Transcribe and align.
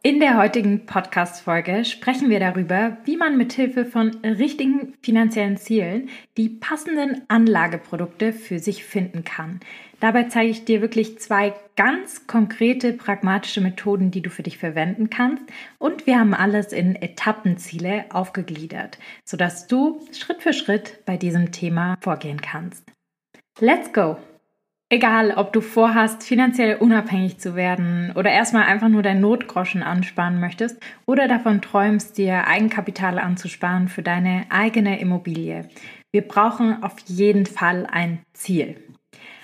In 0.00 0.20
der 0.20 0.38
heutigen 0.38 0.86
Podcast-Folge 0.86 1.84
sprechen 1.84 2.30
wir 2.30 2.38
darüber, 2.38 2.98
wie 3.04 3.16
man 3.16 3.36
mithilfe 3.36 3.84
von 3.84 4.14
richtigen 4.24 4.94
finanziellen 5.02 5.56
Zielen 5.56 6.08
die 6.36 6.48
passenden 6.48 7.22
Anlageprodukte 7.26 8.32
für 8.32 8.60
sich 8.60 8.84
finden 8.84 9.24
kann. 9.24 9.58
Dabei 9.98 10.24
zeige 10.24 10.50
ich 10.50 10.64
dir 10.64 10.82
wirklich 10.82 11.18
zwei 11.18 11.52
ganz 11.74 12.28
konkrete, 12.28 12.92
pragmatische 12.92 13.60
Methoden, 13.60 14.12
die 14.12 14.22
du 14.22 14.30
für 14.30 14.44
dich 14.44 14.56
verwenden 14.56 15.10
kannst. 15.10 15.42
Und 15.78 16.06
wir 16.06 16.20
haben 16.20 16.32
alles 16.32 16.72
in 16.72 16.94
Etappenziele 16.94 18.04
aufgegliedert, 18.10 18.98
sodass 19.24 19.66
du 19.66 20.00
Schritt 20.12 20.42
für 20.42 20.52
Schritt 20.52 21.04
bei 21.06 21.16
diesem 21.16 21.50
Thema 21.50 21.96
vorgehen 22.00 22.40
kannst. 22.40 22.84
Let's 23.58 23.92
go! 23.92 24.16
Egal, 24.90 25.34
ob 25.36 25.52
du 25.52 25.60
vorhast, 25.60 26.22
finanziell 26.22 26.76
unabhängig 26.76 27.38
zu 27.38 27.54
werden 27.54 28.10
oder 28.16 28.30
erstmal 28.30 28.62
einfach 28.62 28.88
nur 28.88 29.02
dein 29.02 29.20
Notgroschen 29.20 29.82
ansparen 29.82 30.40
möchtest 30.40 30.80
oder 31.04 31.28
davon 31.28 31.60
träumst, 31.60 32.16
dir 32.16 32.46
Eigenkapital 32.46 33.18
anzusparen 33.18 33.88
für 33.88 34.02
deine 34.02 34.46
eigene 34.48 34.98
Immobilie. 34.98 35.68
Wir 36.10 36.22
brauchen 36.22 36.82
auf 36.82 36.96
jeden 37.04 37.44
Fall 37.44 37.86
ein 37.90 38.20
Ziel. 38.32 38.76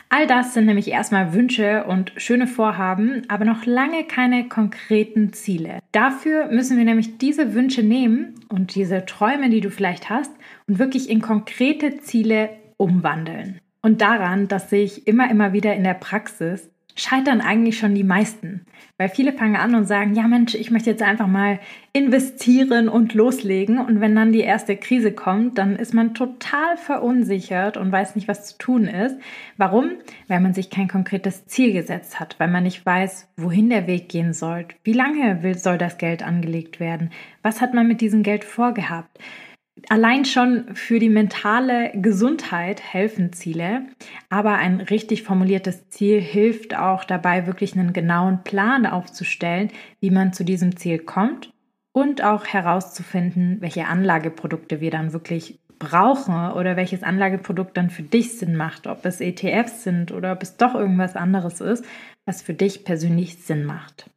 All 0.09 0.27
das 0.27 0.55
sind 0.55 0.65
nämlich 0.65 0.89
erstmal 0.89 1.35
Wünsche 1.35 1.85
und 1.85 2.13
schöne 2.17 2.47
Vorhaben, 2.47 3.25
aber 3.29 3.45
noch 3.45 3.67
lange 3.67 4.05
keine 4.05 4.49
konkreten 4.49 5.35
Ziele. 5.35 5.81
Dafür 5.93 6.47
müssen 6.47 6.79
wir 6.79 6.85
nämlich 6.85 7.19
diese 7.19 7.53
Wünsche 7.53 7.83
nehmen 7.83 8.35
und 8.49 8.75
diese 8.75 9.05
Träume, 9.05 9.51
die 9.51 9.61
du 9.61 9.71
vielleicht 9.71 10.09
hast, 10.09 10.33
und 10.67 10.79
wirklich 10.79 11.11
in 11.11 11.21
konkrete 11.21 11.99
Ziele 11.99 12.49
umwandeln. 12.79 13.61
Und 13.85 14.01
daran, 14.01 14.49
das 14.49 14.71
sehe 14.71 14.83
ich 14.83 15.07
immer, 15.07 15.31
immer 15.31 15.53
wieder 15.53 15.77
in 15.77 15.85
der 15.85 15.93
Praxis, 15.93 16.71
scheitern 16.97 17.43
eigentlich 17.43 17.77
schon 17.77 17.95
die 17.95 18.03
meisten. 18.03 18.65
Weil 18.97 19.11
viele 19.11 19.35
fangen 19.35 19.57
an 19.57 19.75
und 19.75 19.85
sagen, 19.85 20.15
ja 20.15 20.27
Mensch, 20.27 20.55
ich 20.55 20.71
möchte 20.71 20.89
jetzt 20.89 21.03
einfach 21.03 21.27
mal 21.27 21.61
investieren 21.93 22.89
und 22.89 23.13
loslegen. 23.13 23.79
Und 23.79 24.01
wenn 24.01 24.17
dann 24.17 24.33
die 24.33 24.41
erste 24.41 24.79
Krise 24.79 25.13
kommt, 25.13 25.59
dann 25.59 25.77
ist 25.77 25.93
man 25.93 26.15
total 26.15 26.79
verunsichert 26.79 27.77
und 27.77 27.93
weiß 27.93 28.15
nicht, 28.15 28.27
was 28.27 28.47
zu 28.47 28.57
tun 28.57 28.87
ist. 28.87 29.17
Warum? 29.59 29.91
Weil 30.29 30.41
man 30.41 30.55
sich 30.55 30.71
kein 30.71 30.89
konkretes 30.89 31.45
Ziel 31.45 31.75
gesetzt 31.75 32.19
hat, 32.19 32.41
weil 32.41 32.49
man 32.49 32.63
nicht 32.63 32.87
weiß, 32.87 33.29
wohin 33.37 33.69
der 33.69 33.87
Weg 33.87 34.09
gehen 34.09 34.33
soll. 34.33 34.65
Wie 34.83 34.95
lange 34.95 35.59
soll 35.59 35.77
das 35.77 35.99
Geld 35.99 36.23
angelegt 36.23 36.81
werden? 36.81 37.11
Was 37.43 37.61
hat 37.61 37.75
man 37.75 37.87
mit 37.87 38.01
diesem 38.01 38.23
Geld 38.23 38.45
vorgehabt? 38.45 39.19
Allein 39.89 40.25
schon 40.25 40.75
für 40.75 40.99
die 40.99 41.09
mentale 41.09 41.93
Gesundheit 41.95 42.81
helfen 42.81 43.33
Ziele, 43.33 43.87
aber 44.31 44.55
ein 44.55 44.81
richtig 44.81 45.23
formuliertes 45.23 45.89
Ziel 45.91 46.21
hilft 46.21 46.77
auch 46.77 47.05
dabei, 47.05 47.47
wirklich 47.47 47.77
einen 47.77 47.93
genauen 47.93 48.45
Plan 48.45 48.87
aufzustellen, 48.87 49.71
wie 50.01 50.11
man 50.11 50.33
zu 50.33 50.45
diesem 50.45 50.77
Ziel 50.77 50.99
kommt 50.99 51.53
und 51.93 52.25
auch 52.25 52.47
herauszufinden, 52.47 53.59
welche 53.61 53.87
Anlageprodukte 53.87 54.81
wir 54.81 54.91
dann 54.91 55.13
wirklich 55.13 55.61
brauchen 55.79 56.53
oder 56.53 56.77
welches 56.77 57.03
Anlageprodukt 57.03 57.77
dann 57.77 57.91
für 57.91 58.03
dich 58.03 58.39
Sinn 58.39 58.57
macht, 58.57 58.87
ob 58.87 59.05
es 59.05 59.21
ETFs 59.21 59.83
sind 59.83 60.13
oder 60.13 60.33
ob 60.33 60.43
es 60.43 60.57
doch 60.57 60.75
irgendwas 60.75 61.17
anderes 61.17 61.61
ist, 61.61 61.85
was 62.27 62.43
für 62.43 62.55
dich 62.55 62.85
persönlich 62.85 63.37
Sinn 63.37 63.65
macht. 63.65 64.11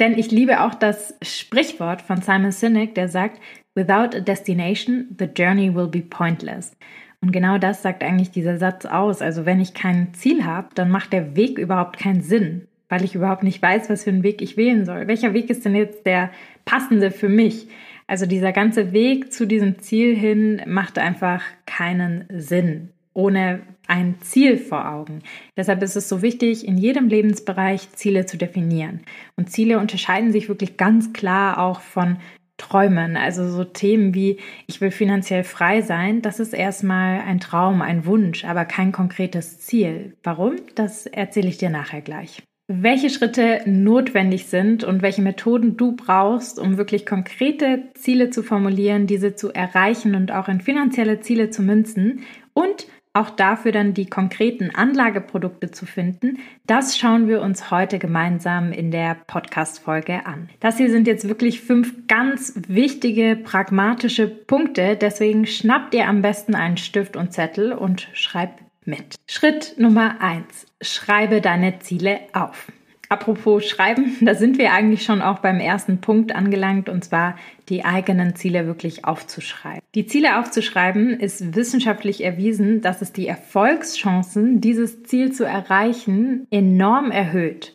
Denn 0.00 0.18
ich 0.18 0.30
liebe 0.30 0.62
auch 0.62 0.74
das 0.74 1.14
Sprichwort 1.22 2.02
von 2.02 2.20
Simon 2.20 2.50
Sinek, 2.50 2.94
der 2.94 3.08
sagt, 3.08 3.40
Without 3.74 4.16
a 4.16 4.20
destination, 4.20 5.16
the 5.18 5.26
journey 5.26 5.74
will 5.74 5.88
be 5.88 6.00
pointless. 6.00 6.76
Und 7.20 7.32
genau 7.32 7.58
das 7.58 7.82
sagt 7.82 8.04
eigentlich 8.04 8.30
dieser 8.30 8.58
Satz 8.58 8.84
aus. 8.84 9.22
Also 9.22 9.46
wenn 9.46 9.60
ich 9.60 9.74
kein 9.74 10.12
Ziel 10.14 10.44
habe, 10.44 10.68
dann 10.74 10.90
macht 10.90 11.12
der 11.12 11.34
Weg 11.36 11.58
überhaupt 11.58 11.98
keinen 11.98 12.20
Sinn, 12.20 12.68
weil 12.88 13.02
ich 13.02 13.14
überhaupt 13.14 13.42
nicht 13.42 13.62
weiß, 13.62 13.90
was 13.90 14.04
für 14.04 14.10
einen 14.10 14.22
Weg 14.22 14.42
ich 14.42 14.56
wählen 14.56 14.84
soll. 14.84 15.08
Welcher 15.08 15.32
Weg 15.32 15.50
ist 15.50 15.64
denn 15.64 15.74
jetzt 15.74 16.06
der 16.06 16.30
passende 16.64 17.10
für 17.10 17.28
mich? 17.28 17.66
Also 18.06 18.26
dieser 18.26 18.52
ganze 18.52 18.92
Weg 18.92 19.32
zu 19.32 19.46
diesem 19.46 19.78
Ziel 19.78 20.14
hin 20.14 20.60
macht 20.66 20.98
einfach 20.98 21.42
keinen 21.64 22.26
Sinn, 22.30 22.90
ohne 23.14 23.62
ein 23.86 24.16
Ziel 24.20 24.58
vor 24.58 24.88
Augen. 24.90 25.22
Deshalb 25.56 25.82
ist 25.82 25.96
es 25.96 26.08
so 26.08 26.20
wichtig, 26.22 26.68
in 26.68 26.76
jedem 26.76 27.08
Lebensbereich 27.08 27.90
Ziele 27.92 28.26
zu 28.26 28.36
definieren. 28.36 29.00
Und 29.36 29.50
Ziele 29.50 29.78
unterscheiden 29.78 30.30
sich 30.30 30.48
wirklich 30.48 30.76
ganz 30.76 31.12
klar 31.12 31.58
auch 31.58 31.80
von 31.80 32.18
Träumen. 32.56 33.16
Also 33.16 33.48
so 33.48 33.64
Themen 33.64 34.14
wie 34.14 34.38
ich 34.66 34.80
will 34.80 34.90
finanziell 34.90 35.44
frei 35.44 35.82
sein, 35.82 36.22
das 36.22 36.40
ist 36.40 36.54
erstmal 36.54 37.20
ein 37.20 37.40
Traum, 37.40 37.82
ein 37.82 38.06
Wunsch, 38.06 38.44
aber 38.44 38.64
kein 38.64 38.92
konkretes 38.92 39.60
Ziel. 39.60 40.16
Warum? 40.22 40.56
Das 40.74 41.06
erzähle 41.06 41.48
ich 41.48 41.58
dir 41.58 41.70
nachher 41.70 42.00
gleich. 42.00 42.42
Welche 42.66 43.10
Schritte 43.10 43.60
notwendig 43.66 44.46
sind 44.46 44.84
und 44.84 45.02
welche 45.02 45.20
Methoden 45.20 45.76
du 45.76 45.96
brauchst, 45.96 46.58
um 46.58 46.78
wirklich 46.78 47.04
konkrete 47.04 47.90
Ziele 47.94 48.30
zu 48.30 48.42
formulieren, 48.42 49.06
diese 49.06 49.34
zu 49.34 49.52
erreichen 49.52 50.14
und 50.14 50.32
auch 50.32 50.48
in 50.48 50.62
finanzielle 50.62 51.20
Ziele 51.20 51.50
zu 51.50 51.60
münzen 51.60 52.20
und 52.54 52.86
auch 53.14 53.30
dafür 53.30 53.70
dann 53.72 53.94
die 53.94 54.06
konkreten 54.06 54.70
Anlageprodukte 54.74 55.70
zu 55.70 55.86
finden, 55.86 56.38
das 56.66 56.98
schauen 56.98 57.28
wir 57.28 57.40
uns 57.40 57.70
heute 57.70 57.98
gemeinsam 58.00 58.72
in 58.72 58.90
der 58.90 59.16
Podcast-Folge 59.26 60.26
an. 60.26 60.50
Das 60.58 60.76
hier 60.76 60.90
sind 60.90 61.06
jetzt 61.06 61.28
wirklich 61.28 61.60
fünf 61.60 62.08
ganz 62.08 62.54
wichtige, 62.66 63.36
pragmatische 63.36 64.26
Punkte. 64.26 64.96
Deswegen 65.00 65.46
schnappt 65.46 65.94
ihr 65.94 66.08
am 66.08 66.22
besten 66.22 66.56
einen 66.56 66.76
Stift 66.76 67.16
und 67.16 67.32
Zettel 67.32 67.72
und 67.72 68.08
schreibt 68.14 68.60
mit. 68.84 69.14
Schritt 69.28 69.76
Nummer 69.78 70.20
eins: 70.20 70.66
Schreibe 70.82 71.40
deine 71.40 71.78
Ziele 71.78 72.18
auf. 72.32 72.66
Apropos 73.14 73.64
Schreiben, 73.64 74.16
da 74.22 74.34
sind 74.34 74.58
wir 74.58 74.72
eigentlich 74.72 75.04
schon 75.04 75.22
auch 75.22 75.38
beim 75.38 75.60
ersten 75.60 76.00
Punkt 76.00 76.34
angelangt, 76.34 76.88
und 76.88 77.04
zwar 77.04 77.36
die 77.68 77.84
eigenen 77.84 78.34
Ziele 78.34 78.66
wirklich 78.66 79.04
aufzuschreiben. 79.04 79.80
Die 79.94 80.06
Ziele 80.06 80.40
aufzuschreiben 80.40 81.20
ist 81.20 81.54
wissenschaftlich 81.54 82.24
erwiesen, 82.24 82.80
dass 82.80 83.02
es 83.02 83.12
die 83.12 83.28
Erfolgschancen, 83.28 84.60
dieses 84.60 85.04
Ziel 85.04 85.30
zu 85.30 85.44
erreichen, 85.44 86.48
enorm 86.50 87.12
erhöht. 87.12 87.73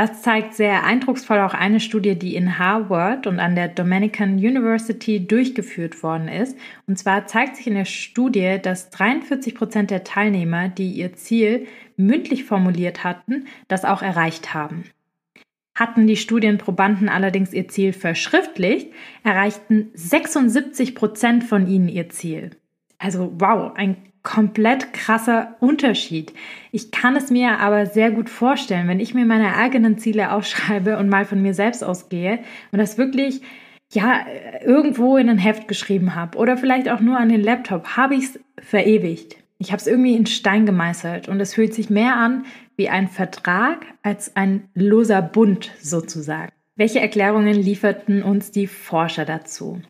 Das 0.00 0.22
zeigt 0.22 0.54
sehr 0.54 0.82
eindrucksvoll 0.84 1.40
auch 1.40 1.52
eine 1.52 1.78
Studie, 1.78 2.18
die 2.18 2.34
in 2.34 2.58
Harvard 2.58 3.26
und 3.26 3.38
an 3.38 3.54
der 3.54 3.68
Dominican 3.68 4.36
University 4.36 5.26
durchgeführt 5.26 6.02
worden 6.02 6.26
ist. 6.26 6.56
Und 6.86 6.98
zwar 6.98 7.26
zeigt 7.26 7.56
sich 7.56 7.66
in 7.66 7.74
der 7.74 7.84
Studie, 7.84 8.56
dass 8.62 8.88
43 8.88 9.54
Prozent 9.54 9.90
der 9.90 10.02
Teilnehmer, 10.02 10.70
die 10.70 10.90
ihr 10.92 11.12
Ziel 11.16 11.66
mündlich 11.98 12.44
formuliert 12.44 13.04
hatten, 13.04 13.44
das 13.68 13.84
auch 13.84 14.00
erreicht 14.00 14.54
haben. 14.54 14.84
Hatten 15.74 16.06
die 16.06 16.16
Studienprobanden 16.16 17.10
allerdings 17.10 17.52
ihr 17.52 17.68
Ziel 17.68 17.92
verschriftlicht, 17.92 18.90
erreichten 19.22 19.90
76 19.92 20.94
Prozent 20.94 21.44
von 21.44 21.66
ihnen 21.66 21.90
ihr 21.90 22.08
Ziel. 22.08 22.52
Also 22.96 23.34
wow, 23.38 23.72
ein 23.74 23.98
komplett 24.22 24.92
krasser 24.92 25.56
Unterschied. 25.60 26.32
Ich 26.72 26.90
kann 26.90 27.16
es 27.16 27.30
mir 27.30 27.58
aber 27.58 27.86
sehr 27.86 28.10
gut 28.10 28.28
vorstellen, 28.28 28.88
wenn 28.88 29.00
ich 29.00 29.14
mir 29.14 29.24
meine 29.24 29.56
eigenen 29.56 29.98
Ziele 29.98 30.32
aufschreibe 30.32 30.98
und 30.98 31.08
mal 31.08 31.24
von 31.24 31.42
mir 31.42 31.54
selbst 31.54 31.82
ausgehe 31.82 32.40
und 32.72 32.78
das 32.78 32.98
wirklich 32.98 33.40
ja 33.92 34.24
irgendwo 34.64 35.16
in 35.16 35.28
ein 35.28 35.38
Heft 35.38 35.68
geschrieben 35.68 36.14
habe 36.14 36.38
oder 36.38 36.56
vielleicht 36.56 36.88
auch 36.88 37.00
nur 37.00 37.18
an 37.18 37.28
den 37.28 37.42
Laptop, 37.42 37.96
habe 37.96 38.14
ich 38.14 38.24
es 38.24 38.40
verewigt. 38.60 39.36
Ich 39.58 39.72
habe 39.72 39.80
es 39.80 39.86
irgendwie 39.86 40.16
in 40.16 40.26
Stein 40.26 40.64
gemeißelt 40.64 41.28
und 41.28 41.40
es 41.40 41.54
fühlt 41.54 41.74
sich 41.74 41.90
mehr 41.90 42.16
an 42.16 42.44
wie 42.76 42.88
ein 42.88 43.08
Vertrag 43.08 43.84
als 44.02 44.36
ein 44.36 44.68
loser 44.74 45.20
Bund 45.20 45.70
sozusagen. 45.80 46.52
Welche 46.76 47.00
Erklärungen 47.00 47.54
lieferten 47.54 48.22
uns 48.22 48.52
die 48.52 48.66
Forscher 48.66 49.26
dazu? 49.26 49.82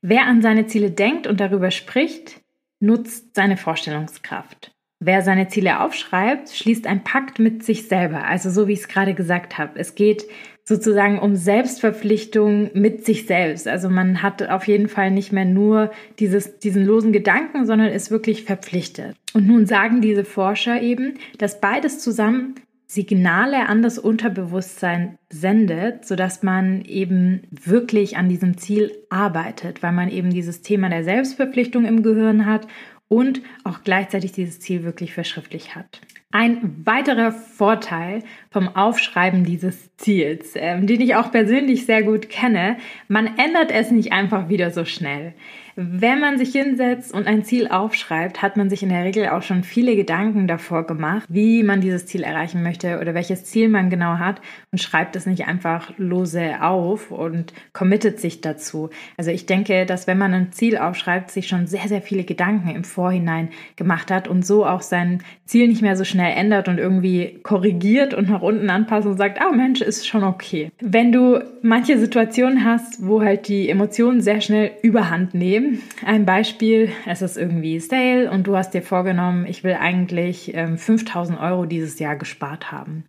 Wer 0.00 0.24
an 0.24 0.40
seine 0.40 0.66
Ziele 0.66 0.90
denkt 0.90 1.26
und 1.26 1.38
darüber 1.38 1.70
spricht, 1.70 2.40
nutzt 2.80 3.34
seine 3.34 3.56
Vorstellungskraft. 3.56 4.72
Wer 5.02 5.22
seine 5.22 5.48
Ziele 5.48 5.80
aufschreibt, 5.80 6.50
schließt 6.50 6.86
einen 6.86 7.04
Pakt 7.04 7.38
mit 7.38 7.64
sich 7.64 7.88
selber. 7.88 8.24
Also 8.24 8.50
so 8.50 8.68
wie 8.68 8.74
ich 8.74 8.80
es 8.80 8.88
gerade 8.88 9.14
gesagt 9.14 9.56
habe. 9.56 9.78
Es 9.78 9.94
geht 9.94 10.26
sozusagen 10.64 11.18
um 11.18 11.36
Selbstverpflichtung 11.36 12.70
mit 12.74 13.04
sich 13.06 13.26
selbst. 13.26 13.66
Also 13.66 13.88
man 13.88 14.22
hat 14.22 14.48
auf 14.48 14.68
jeden 14.68 14.88
Fall 14.88 15.10
nicht 15.10 15.32
mehr 15.32 15.46
nur 15.46 15.90
dieses, 16.18 16.58
diesen 16.58 16.84
losen 16.84 17.12
Gedanken, 17.12 17.66
sondern 17.66 17.88
ist 17.88 18.10
wirklich 18.10 18.44
verpflichtet. 18.44 19.16
Und 19.32 19.46
nun 19.46 19.66
sagen 19.66 20.02
diese 20.02 20.24
Forscher 20.24 20.82
eben, 20.82 21.14
dass 21.38 21.60
beides 21.60 21.98
zusammen 21.98 22.56
Signale 22.90 23.68
an 23.68 23.82
das 23.82 24.00
Unterbewusstsein 24.00 25.16
sendet, 25.28 26.04
sodass 26.04 26.42
man 26.42 26.82
eben 26.82 27.42
wirklich 27.52 28.16
an 28.16 28.28
diesem 28.28 28.58
Ziel 28.58 28.90
arbeitet, 29.10 29.80
weil 29.80 29.92
man 29.92 30.10
eben 30.10 30.30
dieses 30.30 30.62
Thema 30.62 30.88
der 30.88 31.04
Selbstverpflichtung 31.04 31.84
im 31.84 32.02
Gehirn 32.02 32.46
hat 32.46 32.66
und 33.06 33.42
auch 33.62 33.84
gleichzeitig 33.84 34.32
dieses 34.32 34.58
Ziel 34.58 34.82
wirklich 34.82 35.14
verschriftlich 35.14 35.76
hat. 35.76 36.00
Ein 36.32 36.84
weiterer 36.84 37.30
Vorteil 37.30 38.24
vom 38.50 38.74
Aufschreiben 38.74 39.44
dieses 39.44 39.96
Ziels, 39.96 40.54
ähm, 40.56 40.88
den 40.88 41.00
ich 41.00 41.14
auch 41.14 41.30
persönlich 41.30 41.86
sehr 41.86 42.02
gut 42.02 42.28
kenne, 42.28 42.76
man 43.06 43.38
ändert 43.38 43.70
es 43.70 43.92
nicht 43.92 44.12
einfach 44.12 44.48
wieder 44.48 44.72
so 44.72 44.84
schnell. 44.84 45.34
Wenn 45.82 46.20
man 46.20 46.36
sich 46.36 46.52
hinsetzt 46.52 47.10
und 47.14 47.26
ein 47.26 47.42
Ziel 47.42 47.68
aufschreibt, 47.68 48.42
hat 48.42 48.58
man 48.58 48.68
sich 48.68 48.82
in 48.82 48.90
der 48.90 49.02
Regel 49.02 49.30
auch 49.30 49.40
schon 49.40 49.64
viele 49.64 49.96
Gedanken 49.96 50.46
davor 50.46 50.86
gemacht, 50.86 51.24
wie 51.30 51.62
man 51.62 51.80
dieses 51.80 52.04
Ziel 52.04 52.22
erreichen 52.22 52.62
möchte 52.62 53.00
oder 53.00 53.14
welches 53.14 53.46
Ziel 53.46 53.70
man 53.70 53.88
genau 53.88 54.18
hat 54.18 54.42
und 54.72 54.78
schreibt 54.78 55.16
es 55.16 55.24
nicht 55.24 55.46
einfach 55.46 55.90
lose 55.96 56.60
auf 56.60 57.10
und 57.10 57.54
committet 57.72 58.20
sich 58.20 58.42
dazu. 58.42 58.90
Also 59.16 59.30
ich 59.30 59.46
denke, 59.46 59.86
dass 59.86 60.06
wenn 60.06 60.18
man 60.18 60.34
ein 60.34 60.52
Ziel 60.52 60.76
aufschreibt, 60.76 61.30
sich 61.30 61.48
schon 61.48 61.66
sehr, 61.66 61.88
sehr 61.88 62.02
viele 62.02 62.24
Gedanken 62.24 62.68
im 62.68 62.84
Vorhinein 62.84 63.48
gemacht 63.76 64.10
hat 64.10 64.28
und 64.28 64.44
so 64.44 64.66
auch 64.66 64.82
sein 64.82 65.22
Ziel 65.46 65.66
nicht 65.66 65.80
mehr 65.80 65.96
so 65.96 66.04
schnell 66.04 66.36
ändert 66.36 66.68
und 66.68 66.76
irgendwie 66.76 67.40
korrigiert 67.42 68.12
und 68.12 68.28
nach 68.28 68.42
unten 68.42 68.68
anpasst 68.68 69.06
und 69.06 69.16
sagt, 69.16 69.40
ah 69.40 69.50
Mensch, 69.50 69.80
ist 69.80 70.06
schon 70.06 70.24
okay. 70.24 70.70
Wenn 70.80 71.10
du 71.10 71.42
manche 71.62 71.98
Situationen 71.98 72.66
hast, 72.66 73.06
wo 73.06 73.22
halt 73.22 73.48
die 73.48 73.70
Emotionen 73.70 74.20
sehr 74.20 74.42
schnell 74.42 74.72
überhand 74.82 75.32
nehmen, 75.32 75.69
ein 76.04 76.26
Beispiel, 76.26 76.90
es 77.06 77.22
ist 77.22 77.36
irgendwie 77.36 77.80
Sale 77.80 78.30
und 78.30 78.46
du 78.46 78.56
hast 78.56 78.74
dir 78.74 78.82
vorgenommen, 78.82 79.46
ich 79.46 79.64
will 79.64 79.76
eigentlich 79.80 80.54
ähm, 80.54 80.78
5000 80.78 81.40
Euro 81.40 81.66
dieses 81.66 81.98
Jahr 81.98 82.16
gespart 82.16 82.72
haben. 82.72 83.04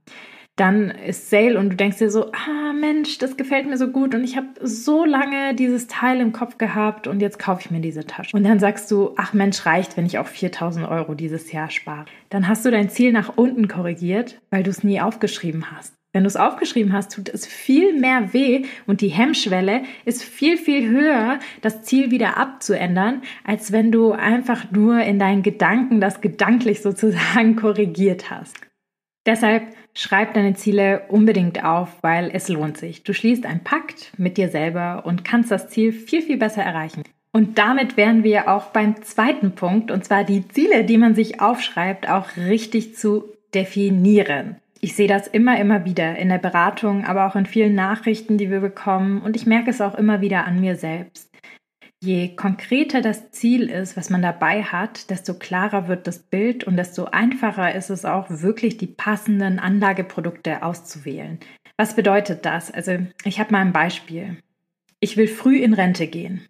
Dann 0.57 0.91
ist 0.91 1.29
Sale 1.29 1.57
und 1.57 1.69
du 1.69 1.75
denkst 1.75 1.97
dir 1.97 2.11
so, 2.11 2.31
ah 2.33 2.73
Mensch, 2.73 3.17
das 3.17 3.37
gefällt 3.37 3.67
mir 3.67 3.77
so 3.77 3.87
gut 3.87 4.13
und 4.13 4.23
ich 4.23 4.35
habe 4.35 4.47
so 4.61 5.05
lange 5.05 5.55
dieses 5.55 5.87
Teil 5.87 6.19
im 6.19 6.33
Kopf 6.33 6.57
gehabt 6.57 7.07
und 7.07 7.21
jetzt 7.21 7.39
kaufe 7.39 7.61
ich 7.61 7.71
mir 7.71 7.79
diese 7.79 8.05
Tasche. 8.05 8.35
Und 8.35 8.43
dann 8.43 8.59
sagst 8.59 8.91
du, 8.91 9.13
ach 9.15 9.33
Mensch, 9.33 9.65
reicht, 9.65 9.97
wenn 9.97 10.05
ich 10.05 10.19
auch 10.19 10.27
4000 10.27 10.87
Euro 10.87 11.15
dieses 11.15 11.51
Jahr 11.51 11.69
spare. 11.69 12.05
Dann 12.29 12.47
hast 12.47 12.65
du 12.65 12.71
dein 12.71 12.89
Ziel 12.89 13.11
nach 13.11 13.37
unten 13.37 13.67
korrigiert, 13.67 14.41
weil 14.49 14.63
du 14.63 14.69
es 14.69 14.83
nie 14.83 14.99
aufgeschrieben 15.01 15.71
hast. 15.71 15.93
Wenn 16.13 16.23
du 16.23 16.27
es 16.27 16.35
aufgeschrieben 16.35 16.91
hast, 16.91 17.13
tut 17.13 17.29
es 17.29 17.45
viel 17.45 17.97
mehr 17.97 18.33
weh 18.33 18.65
und 18.85 18.99
die 18.99 19.07
Hemmschwelle 19.07 19.83
ist 20.03 20.23
viel, 20.23 20.57
viel 20.57 20.89
höher, 20.89 21.39
das 21.61 21.83
Ziel 21.83 22.11
wieder 22.11 22.35
abzuändern, 22.37 23.21
als 23.45 23.71
wenn 23.71 23.93
du 23.93 24.11
einfach 24.11 24.71
nur 24.71 24.99
in 25.01 25.19
deinen 25.19 25.41
Gedanken 25.41 26.01
das 26.01 26.19
gedanklich 26.19 26.81
sozusagen 26.81 27.55
korrigiert 27.55 28.29
hast. 28.29 28.57
Deshalb 29.25 29.63
schreib 29.93 30.33
deine 30.33 30.55
Ziele 30.55 31.03
unbedingt 31.07 31.63
auf, 31.63 32.01
weil 32.01 32.31
es 32.33 32.49
lohnt 32.49 32.77
sich. 32.77 33.03
Du 33.03 33.13
schließt 33.13 33.45
einen 33.45 33.63
Pakt 33.63 34.11
mit 34.17 34.37
dir 34.37 34.49
selber 34.49 35.03
und 35.05 35.23
kannst 35.23 35.51
das 35.51 35.69
Ziel 35.69 35.93
viel, 35.93 36.21
viel 36.21 36.37
besser 36.37 36.63
erreichen. 36.63 37.03
Und 37.31 37.57
damit 37.57 37.95
wären 37.95 38.25
wir 38.25 38.49
auch 38.49 38.71
beim 38.71 39.01
zweiten 39.03 39.53
Punkt, 39.53 39.91
und 39.91 40.03
zwar 40.03 40.25
die 40.25 40.45
Ziele, 40.49 40.83
die 40.83 40.97
man 40.97 41.15
sich 41.15 41.39
aufschreibt, 41.39 42.09
auch 42.09 42.35
richtig 42.35 42.97
zu 42.97 43.31
definieren 43.53 44.57
ich 44.81 44.95
sehe 44.95 45.07
das 45.07 45.27
immer, 45.27 45.59
immer 45.59 45.85
wieder 45.85 46.17
in 46.17 46.29
der 46.29 46.39
Beratung, 46.39 47.05
aber 47.05 47.27
auch 47.27 47.35
in 47.35 47.45
vielen 47.45 47.75
Nachrichten, 47.75 48.39
die 48.39 48.49
wir 48.49 48.61
bekommen. 48.61 49.21
Und 49.21 49.35
ich 49.35 49.45
merke 49.45 49.69
es 49.69 49.79
auch 49.79 49.93
immer 49.93 50.21
wieder 50.21 50.45
an 50.45 50.59
mir 50.59 50.75
selbst. 50.75 51.29
Je 52.03 52.35
konkreter 52.35 53.01
das 53.01 53.29
Ziel 53.29 53.69
ist, 53.69 53.95
was 53.95 54.09
man 54.09 54.23
dabei 54.23 54.63
hat, 54.63 55.11
desto 55.11 55.35
klarer 55.35 55.87
wird 55.87 56.07
das 56.07 56.17
Bild 56.17 56.63
und 56.63 56.77
desto 56.77 57.05
einfacher 57.05 57.75
ist 57.75 57.91
es 57.91 58.05
auch 58.05 58.25
wirklich 58.27 58.77
die 58.77 58.87
passenden 58.87 59.59
Anlageprodukte 59.59 60.63
auszuwählen. 60.63 61.39
Was 61.77 61.95
bedeutet 61.95 62.43
das? 62.47 62.71
Also 62.71 62.97
ich 63.23 63.39
habe 63.39 63.51
mal 63.51 63.61
ein 63.61 63.73
Beispiel. 63.73 64.37
Ich 64.99 65.15
will 65.15 65.27
früh 65.27 65.57
in 65.57 65.75
Rente 65.75 66.07
gehen, 66.07 66.47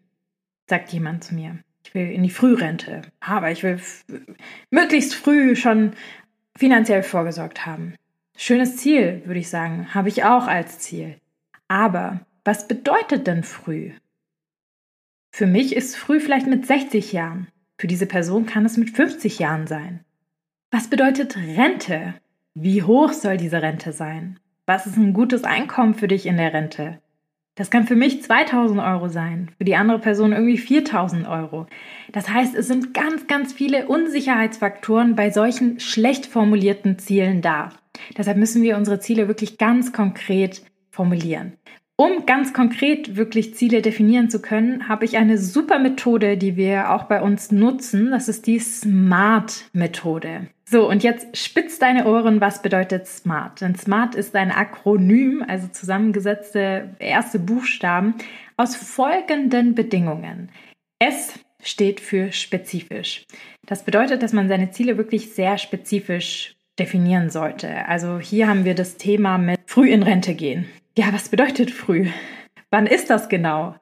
sagt 0.69 0.93
jemand 0.93 1.25
zu 1.25 1.35
mir. 1.35 1.59
Ich 1.83 1.93
will 1.93 2.09
in 2.09 2.23
die 2.23 2.29
Frührente, 2.29 3.01
aber 3.19 3.51
ich 3.51 3.61
will 3.63 3.77
möglichst 4.69 5.15
früh 5.15 5.57
schon 5.57 5.91
finanziell 6.57 7.03
vorgesorgt 7.03 7.65
haben. 7.65 7.95
Schönes 8.37 8.77
Ziel, 8.77 9.21
würde 9.25 9.39
ich 9.39 9.49
sagen, 9.49 9.93
habe 9.93 10.09
ich 10.09 10.23
auch 10.23 10.47
als 10.47 10.79
Ziel. 10.79 11.19
Aber 11.67 12.21
was 12.43 12.67
bedeutet 12.67 13.27
denn 13.27 13.43
früh? 13.43 13.91
Für 15.31 15.45
mich 15.45 15.75
ist 15.75 15.95
früh 15.95 16.19
vielleicht 16.19 16.47
mit 16.47 16.65
60 16.65 17.13
Jahren. 17.13 17.47
Für 17.77 17.87
diese 17.87 18.05
Person 18.05 18.45
kann 18.45 18.65
es 18.65 18.77
mit 18.77 18.89
50 18.89 19.39
Jahren 19.39 19.67
sein. 19.67 20.03
Was 20.71 20.89
bedeutet 20.89 21.37
Rente? 21.37 22.15
Wie 22.53 22.83
hoch 22.83 23.13
soll 23.13 23.37
diese 23.37 23.61
Rente 23.61 23.93
sein? 23.93 24.39
Was 24.65 24.85
ist 24.85 24.97
ein 24.97 25.13
gutes 25.13 25.43
Einkommen 25.43 25.93
für 25.93 26.07
dich 26.07 26.25
in 26.25 26.37
der 26.37 26.53
Rente? 26.53 26.99
Das 27.55 27.69
kann 27.69 27.85
für 27.85 27.95
mich 27.95 28.23
2000 28.23 28.79
Euro 28.79 29.09
sein, 29.09 29.51
für 29.57 29.65
die 29.65 29.75
andere 29.75 29.99
Person 29.99 30.31
irgendwie 30.31 30.57
4000 30.57 31.27
Euro. 31.27 31.67
Das 32.11 32.29
heißt, 32.29 32.55
es 32.55 32.67
sind 32.67 32.93
ganz, 32.93 33.27
ganz 33.27 33.51
viele 33.53 33.87
Unsicherheitsfaktoren 33.87 35.15
bei 35.15 35.29
solchen 35.31 35.79
schlecht 35.79 36.25
formulierten 36.25 36.97
Zielen 36.97 37.41
da. 37.41 37.69
Deshalb 38.17 38.37
müssen 38.37 38.61
wir 38.61 38.77
unsere 38.77 38.99
Ziele 38.99 39.27
wirklich 39.27 39.57
ganz 39.57 39.93
konkret 39.93 40.63
formulieren. 40.89 41.53
Um 41.95 42.25
ganz 42.25 42.51
konkret 42.51 43.15
wirklich 43.15 43.53
Ziele 43.53 43.83
definieren 43.83 44.29
zu 44.31 44.41
können, 44.41 44.87
habe 44.87 45.05
ich 45.05 45.17
eine 45.17 45.37
super 45.37 45.77
Methode, 45.77 46.35
die 46.35 46.55
wir 46.55 46.91
auch 46.91 47.03
bei 47.03 47.21
uns 47.21 47.51
nutzen. 47.51 48.09
Das 48.09 48.27
ist 48.27 48.47
die 48.47 48.57
SMART-Methode. 48.57 50.47
So, 50.65 50.89
und 50.89 51.03
jetzt 51.03 51.37
spitz 51.37 51.77
deine 51.77 52.07
Ohren, 52.07 52.41
was 52.41 52.63
bedeutet 52.63 53.05
SMART? 53.05 53.61
Denn 53.61 53.75
SMART 53.75 54.15
ist 54.15 54.35
ein 54.35 54.51
Akronym, 54.51 55.43
also 55.47 55.67
zusammengesetzte 55.67 56.95
erste 56.97 57.37
Buchstaben 57.37 58.15
aus 58.57 58.75
folgenden 58.75 59.75
Bedingungen. 59.75 60.49
S 60.97 61.33
steht 61.61 61.99
für 61.99 62.31
spezifisch. 62.31 63.25
Das 63.67 63.83
bedeutet, 63.83 64.23
dass 64.23 64.33
man 64.33 64.47
seine 64.47 64.71
Ziele 64.71 64.97
wirklich 64.97 65.35
sehr 65.35 65.57
spezifisch 65.57 66.55
definieren 66.79 67.29
sollte. 67.29 67.87
Also 67.87 68.19
hier 68.19 68.47
haben 68.47 68.65
wir 68.65 68.75
das 68.75 68.97
Thema 68.97 69.37
mit 69.37 69.59
früh 69.65 69.89
in 69.89 70.03
Rente 70.03 70.33
gehen. 70.33 70.65
Ja, 70.97 71.13
was 71.13 71.29
bedeutet 71.29 71.71
früh? 71.71 72.07
Wann 72.69 72.87
ist 72.87 73.09
das 73.09 73.29
genau? 73.29 73.75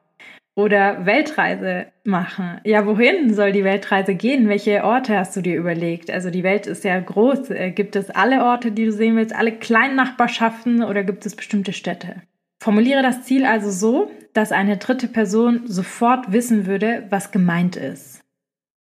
Oder 0.56 1.06
Weltreise 1.06 1.88
machen. 2.04 2.60
Ja, 2.66 2.86
wohin 2.86 3.34
soll 3.34 3.54
die 3.54 3.64
Weltreise 3.64 4.16
gehen? 4.16 4.50
Welche 4.50 4.84
Orte 4.84 5.18
hast 5.18 5.36
du 5.36 5.42
dir 5.42 5.56
überlegt? 5.56 6.12
Also 6.12 6.32
die 6.32 6.44
Welt 6.44 6.68
ist 6.68 6.84
ja 6.84 7.00
groß. 7.00 7.52
Äh, 7.52 7.72
gibt 7.72 7.96
es 7.96 8.10
alle 8.10 8.44
Orte, 8.44 8.72
die 8.72 8.86
du 8.86 8.92
sehen 8.92 9.16
willst, 9.16 9.34
alle 9.34 9.54
kleinen 9.54 9.96
Nachbarschaften 9.96 10.84
oder 10.84 11.04
gibt 11.04 11.26
es 11.26 11.36
bestimmte 11.36 11.72
Städte? 11.72 12.24
Formuliere 12.62 13.02
das 13.02 13.24
Ziel 13.24 13.46
also 13.46 13.72
so, 13.72 14.12
dass 14.34 14.52
eine 14.52 14.78
dritte 14.78 15.08
Person 15.08 15.62
sofort 15.66 16.34
wissen 16.34 16.66
würde, 16.66 17.08
was 17.10 17.32
gemeint 17.32 17.78
ist. 17.78 18.22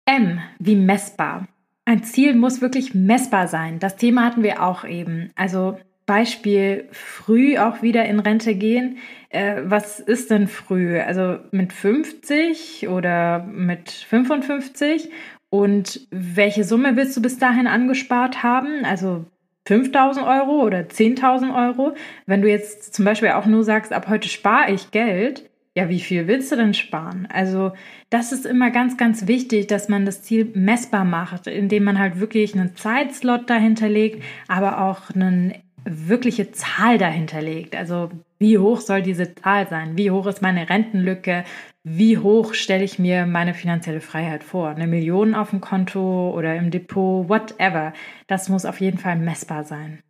M 0.05 0.39
wie 0.57 0.75
messbar. 0.75 1.47
Ein 1.85 2.03
Ziel 2.03 2.35
muss 2.35 2.61
wirklich 2.61 2.93
messbar 2.93 3.47
sein. 3.47 3.79
Das 3.79 3.95
Thema 3.95 4.25
hatten 4.25 4.43
wir 4.43 4.63
auch 4.63 4.85
eben. 4.85 5.31
Also 5.35 5.77
Beispiel 6.05 6.87
früh 6.91 7.57
auch 7.57 7.81
wieder 7.81 8.05
in 8.05 8.19
Rente 8.19 8.55
gehen. 8.55 8.97
Äh, 9.29 9.61
was 9.65 9.99
ist 9.99 10.29
denn 10.31 10.47
früh? 10.47 10.99
Also 10.99 11.37
mit 11.51 11.73
50 11.73 12.87
oder 12.89 13.43
mit 13.45 13.89
55? 13.91 15.09
Und 15.49 16.07
welche 16.11 16.63
Summe 16.63 16.95
willst 16.95 17.17
du 17.17 17.21
bis 17.21 17.37
dahin 17.37 17.67
angespart 17.67 18.41
haben? 18.43 18.85
Also 18.85 19.25
5000 19.67 20.25
Euro 20.25 20.63
oder 20.63 20.79
10.000 20.79 21.55
Euro? 21.55 21.93
Wenn 22.25 22.41
du 22.41 22.49
jetzt 22.49 22.93
zum 22.93 23.05
Beispiel 23.05 23.29
auch 23.29 23.45
nur 23.45 23.63
sagst, 23.63 23.93
ab 23.93 24.07
heute 24.07 24.27
spare 24.29 24.71
ich 24.71 24.91
Geld, 24.91 25.50
ja, 25.75 25.87
wie 25.87 26.01
viel 26.01 26.27
willst 26.27 26.51
du 26.51 26.57
denn 26.57 26.73
sparen? 26.73 27.27
Also 27.31 27.71
das 28.09 28.33
ist 28.33 28.45
immer 28.45 28.71
ganz, 28.71 28.97
ganz 28.97 29.27
wichtig, 29.27 29.67
dass 29.67 29.87
man 29.87 30.05
das 30.05 30.21
Ziel 30.21 30.51
messbar 30.53 31.05
macht, 31.05 31.47
indem 31.47 31.85
man 31.85 31.97
halt 31.97 32.19
wirklich 32.19 32.53
einen 32.53 32.75
Zeitslot 32.75 33.49
dahinter 33.49 33.87
legt, 33.87 34.21
aber 34.47 34.81
auch 34.81 35.09
eine 35.11 35.61
wirkliche 35.85 36.51
Zahl 36.51 36.97
dahinter 36.97 37.41
legt. 37.41 37.75
Also 37.75 38.11
wie 38.37 38.57
hoch 38.57 38.81
soll 38.81 39.01
diese 39.01 39.33
Zahl 39.35 39.67
sein? 39.69 39.97
Wie 39.97 40.11
hoch 40.11 40.27
ist 40.27 40.41
meine 40.41 40.69
Rentenlücke? 40.69 41.45
Wie 41.83 42.17
hoch 42.17 42.53
stelle 42.53 42.83
ich 42.83 42.99
mir 42.99 43.25
meine 43.25 43.53
finanzielle 43.53 44.01
Freiheit 44.01 44.43
vor? 44.43 44.69
Eine 44.69 44.87
Million 44.87 45.33
auf 45.33 45.51
dem 45.51 45.61
Konto 45.61 46.31
oder 46.35 46.55
im 46.55 46.69
Depot, 46.69 47.29
whatever. 47.29 47.93
Das 48.27 48.49
muss 48.49 48.65
auf 48.65 48.81
jeden 48.81 48.97
Fall 48.97 49.15
messbar 49.15 49.63
sein. 49.63 50.03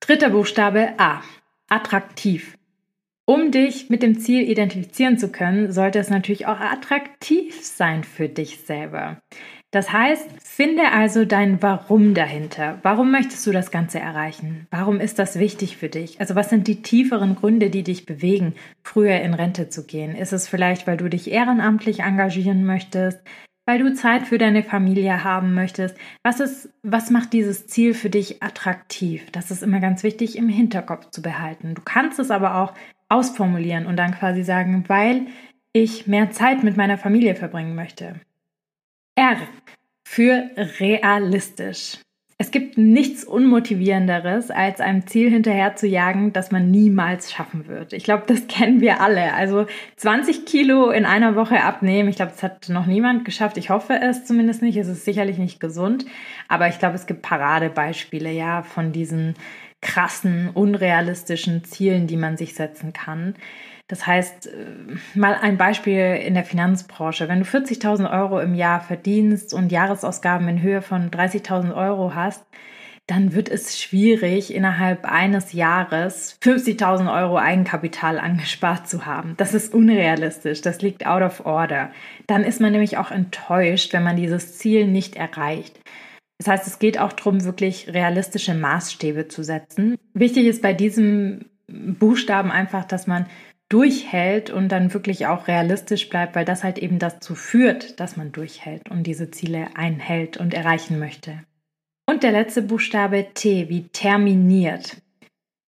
Dritter 0.00 0.30
Buchstabe 0.30 0.94
A. 0.98 1.22
Attraktiv. 1.68 2.58
Um 3.26 3.50
dich 3.50 3.88
mit 3.88 4.02
dem 4.02 4.18
Ziel 4.18 4.48
identifizieren 4.48 5.16
zu 5.16 5.32
können, 5.32 5.72
sollte 5.72 5.98
es 5.98 6.10
natürlich 6.10 6.46
auch 6.46 6.60
attraktiv 6.60 7.64
sein 7.64 8.04
für 8.04 8.28
dich 8.28 8.60
selber. 8.66 9.18
Das 9.70 9.92
heißt, 9.92 10.28
finde 10.40 10.92
also 10.92 11.24
dein 11.24 11.60
Warum 11.60 12.14
dahinter. 12.14 12.78
Warum 12.82 13.10
möchtest 13.10 13.44
du 13.46 13.50
das 13.50 13.72
Ganze 13.72 13.98
erreichen? 13.98 14.68
Warum 14.70 15.00
ist 15.00 15.18
das 15.18 15.38
wichtig 15.38 15.76
für 15.78 15.88
dich? 15.88 16.20
Also 16.20 16.36
was 16.36 16.48
sind 16.48 16.68
die 16.68 16.82
tieferen 16.82 17.34
Gründe, 17.34 17.70
die 17.70 17.82
dich 17.82 18.06
bewegen, 18.06 18.54
früher 18.84 19.20
in 19.20 19.34
Rente 19.34 19.70
zu 19.70 19.84
gehen? 19.84 20.14
Ist 20.14 20.32
es 20.32 20.46
vielleicht, 20.46 20.86
weil 20.86 20.96
du 20.96 21.08
dich 21.08 21.32
ehrenamtlich 21.32 22.00
engagieren 22.00 22.64
möchtest? 22.64 23.18
Weil 23.66 23.78
du 23.78 23.94
Zeit 23.94 24.28
für 24.28 24.38
deine 24.38 24.62
Familie 24.62 25.24
haben 25.24 25.54
möchtest? 25.54 25.96
Was 26.22 26.38
ist, 26.38 26.68
was 26.82 27.10
macht 27.10 27.32
dieses 27.32 27.66
Ziel 27.66 27.94
für 27.94 28.10
dich 28.10 28.42
attraktiv? 28.42 29.28
Das 29.32 29.50
ist 29.50 29.62
immer 29.62 29.80
ganz 29.80 30.04
wichtig 30.04 30.36
im 30.36 30.50
Hinterkopf 30.50 31.10
zu 31.10 31.20
behalten. 31.20 31.74
Du 31.74 31.82
kannst 31.82 32.20
es 32.20 32.30
aber 32.30 32.56
auch 32.56 32.74
ausformulieren 33.08 33.86
und 33.86 33.96
dann 33.96 34.14
quasi 34.14 34.42
sagen, 34.42 34.84
weil 34.88 35.26
ich 35.72 36.06
mehr 36.06 36.30
Zeit 36.30 36.62
mit 36.62 36.76
meiner 36.76 36.98
Familie 36.98 37.34
verbringen 37.34 37.74
möchte. 37.74 38.20
R. 39.16 39.36
für 40.06 40.50
realistisch. 40.80 41.98
Es 42.36 42.50
gibt 42.50 42.76
nichts 42.76 43.22
Unmotivierenderes, 43.22 44.50
als 44.50 44.80
einem 44.80 45.06
Ziel 45.06 45.30
hinterher 45.30 45.76
zu 45.76 45.86
jagen, 45.86 46.32
das 46.32 46.50
man 46.50 46.68
niemals 46.68 47.30
schaffen 47.30 47.68
wird. 47.68 47.92
Ich 47.92 48.02
glaube, 48.02 48.24
das 48.26 48.46
kennen 48.48 48.80
wir 48.80 49.00
alle. 49.00 49.34
Also 49.34 49.66
20 49.96 50.44
Kilo 50.44 50.90
in 50.90 51.04
einer 51.04 51.36
Woche 51.36 51.62
abnehmen, 51.62 52.08
ich 52.08 52.16
glaube, 52.16 52.32
das 52.32 52.42
hat 52.42 52.68
noch 52.68 52.86
niemand 52.86 53.24
geschafft. 53.24 53.56
Ich 53.56 53.70
hoffe 53.70 54.00
es 54.00 54.24
zumindest 54.24 54.62
nicht. 54.62 54.76
Es 54.76 54.88
ist 54.88 55.04
sicherlich 55.04 55.38
nicht 55.38 55.60
gesund. 55.60 56.06
Aber 56.48 56.66
ich 56.68 56.78
glaube, 56.80 56.96
es 56.96 57.06
gibt 57.06 57.22
Paradebeispiele, 57.22 58.32
ja, 58.32 58.62
von 58.62 58.90
diesen 58.90 59.34
krassen, 59.84 60.50
unrealistischen 60.50 61.62
Zielen, 61.62 62.08
die 62.08 62.16
man 62.16 62.36
sich 62.36 62.54
setzen 62.54 62.92
kann. 62.92 63.36
Das 63.86 64.06
heißt, 64.06 64.46
äh, 64.48 64.50
mal 65.14 65.34
ein 65.40 65.58
Beispiel 65.58 66.16
in 66.16 66.34
der 66.34 66.44
Finanzbranche. 66.44 67.28
Wenn 67.28 67.40
du 67.40 67.44
40.000 67.44 68.10
Euro 68.10 68.40
im 68.40 68.54
Jahr 68.54 68.80
verdienst 68.80 69.54
und 69.54 69.70
Jahresausgaben 69.70 70.48
in 70.48 70.62
Höhe 70.62 70.82
von 70.82 71.10
30.000 71.10 71.76
Euro 71.76 72.14
hast, 72.14 72.44
dann 73.06 73.34
wird 73.34 73.50
es 73.50 73.78
schwierig, 73.78 74.54
innerhalb 74.54 75.04
eines 75.04 75.52
Jahres 75.52 76.38
50.000 76.42 77.14
Euro 77.14 77.36
Eigenkapital 77.36 78.18
angespart 78.18 78.88
zu 78.88 79.04
haben. 79.04 79.34
Das 79.36 79.52
ist 79.52 79.74
unrealistisch, 79.74 80.62
das 80.62 80.80
liegt 80.80 81.06
out 81.06 81.22
of 81.22 81.44
order. 81.44 81.90
Dann 82.26 82.44
ist 82.44 82.62
man 82.62 82.72
nämlich 82.72 82.96
auch 82.96 83.10
enttäuscht, 83.10 83.92
wenn 83.92 84.04
man 84.04 84.16
dieses 84.16 84.56
Ziel 84.56 84.86
nicht 84.86 85.16
erreicht. 85.16 85.78
Das 86.38 86.48
heißt, 86.48 86.66
es 86.66 86.78
geht 86.78 86.98
auch 86.98 87.12
darum, 87.12 87.44
wirklich 87.44 87.92
realistische 87.92 88.54
Maßstäbe 88.54 89.28
zu 89.28 89.44
setzen. 89.44 89.96
Wichtig 90.14 90.46
ist 90.46 90.62
bei 90.62 90.72
diesem 90.72 91.46
Buchstaben 91.68 92.50
einfach, 92.50 92.84
dass 92.84 93.06
man 93.06 93.26
durchhält 93.68 94.50
und 94.50 94.68
dann 94.68 94.92
wirklich 94.92 95.26
auch 95.26 95.48
realistisch 95.48 96.08
bleibt, 96.08 96.36
weil 96.36 96.44
das 96.44 96.64
halt 96.64 96.78
eben 96.78 96.98
dazu 96.98 97.34
führt, 97.34 97.98
dass 97.98 98.16
man 98.16 98.32
durchhält 98.32 98.90
und 98.90 99.04
diese 99.04 99.30
Ziele 99.30 99.68
einhält 99.74 100.36
und 100.36 100.54
erreichen 100.54 100.98
möchte. 100.98 101.44
Und 102.06 102.22
der 102.22 102.32
letzte 102.32 102.62
Buchstabe 102.62 103.28
T 103.32 103.68
wie 103.68 103.88
terminiert. 103.88 104.98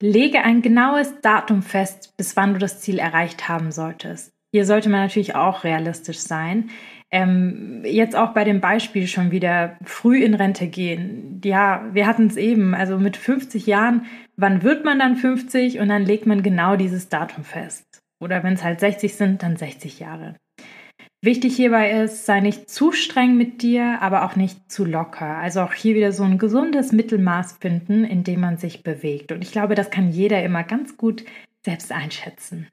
Lege 0.01 0.43
ein 0.43 0.61
genaues 0.61 1.21
Datum 1.23 1.63
fest, 1.63 2.15
bis 2.19 2.37
wann 2.37 2.53
du 2.53 2.59
das 2.59 2.81
Ziel 2.81 2.99
erreicht 2.99 3.49
haben 3.49 3.73
solltest. 3.73 4.33
Hier 4.53 4.67
sollte 4.67 4.91
man 4.91 5.01
natürlich 5.01 5.35
auch 5.35 5.65
realistisch 5.65 6.19
sein. 6.19 6.71
Ähm, 7.11 7.83
jetzt 7.85 8.17
auch 8.17 8.35
bei 8.35 8.45
dem 8.45 8.61
Beispiel 8.61 9.07
schon 9.07 9.31
wieder 9.31 9.77
früh 9.85 10.25
in 10.25 10.35
Rente 10.35 10.67
gehen. 10.67 11.41
Ja, 11.45 11.85
wir 11.93 12.07
hatten 12.07 12.27
es 12.27 12.37
eben, 12.37 12.75
also 12.75 12.99
mit 12.99 13.17
50 13.17 13.67
Jahren, 13.67 14.07
wann 14.37 14.63
wird 14.63 14.85
man 14.85 14.99
dann 14.99 15.17
50 15.17 15.79
und 15.79 15.89
dann 15.89 16.05
legt 16.05 16.27
man 16.27 16.43
genau 16.43 16.77
dieses 16.77 17.09
Datum 17.09 17.45
fest. 17.45 18.03
Oder 18.21 18.43
wenn 18.43 18.55
es 18.55 18.65
halt 18.65 18.81
60 18.81 19.15
sind, 19.15 19.43
dann 19.43 19.57
60 19.57 20.01
Jahre. 20.01 20.35
Wichtig 21.23 21.57
hierbei 21.57 21.91
ist, 21.91 22.27
sei 22.27 22.41
nicht 22.41 22.69
zu 22.71 22.93
streng 22.93 23.37
mit 23.37 23.63
dir, 23.63 23.99
aber 24.01 24.25
auch 24.25 24.37
nicht 24.37 24.71
zu 24.71 24.85
locker. 24.85 25.39
Also 25.39 25.61
auch 25.63 25.73
hier 25.73 25.95
wieder 25.95 26.13
so 26.13 26.23
ein 26.25 26.39
gesundes 26.39 26.93
Mittelmaß 26.93 27.55
finden, 27.61 28.05
in 28.05 28.23
dem 28.23 28.41
man 28.41 28.59
sich 28.59 28.83
bewegt. 28.83 29.33
Und 29.33 29.43
ich 29.43 29.53
glaube, 29.53 29.75
das 29.75 29.91
kann 29.91 30.11
jeder 30.11 30.43
immer 30.43 30.63
ganz 30.63 30.97
gut 30.97 31.25
selbst 31.65 31.91
einschätzen. 31.91 32.69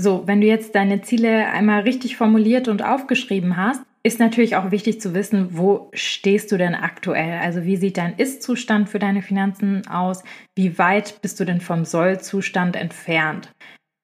So, 0.00 0.28
wenn 0.28 0.40
du 0.40 0.46
jetzt 0.46 0.76
deine 0.76 1.02
Ziele 1.02 1.48
einmal 1.48 1.80
richtig 1.80 2.16
formuliert 2.16 2.68
und 2.68 2.84
aufgeschrieben 2.84 3.56
hast, 3.56 3.82
ist 4.04 4.20
natürlich 4.20 4.54
auch 4.54 4.70
wichtig 4.70 5.00
zu 5.00 5.12
wissen, 5.12 5.58
wo 5.58 5.90
stehst 5.92 6.52
du 6.52 6.56
denn 6.56 6.76
aktuell? 6.76 7.40
Also 7.40 7.64
wie 7.64 7.76
sieht 7.76 7.96
dein 7.96 8.14
Ist-Zustand 8.14 8.88
für 8.88 9.00
deine 9.00 9.22
Finanzen 9.22 9.88
aus? 9.88 10.22
Wie 10.54 10.78
weit 10.78 11.20
bist 11.20 11.40
du 11.40 11.44
denn 11.44 11.60
vom 11.60 11.84
Soll-Zustand 11.84 12.76
entfernt? 12.76 13.50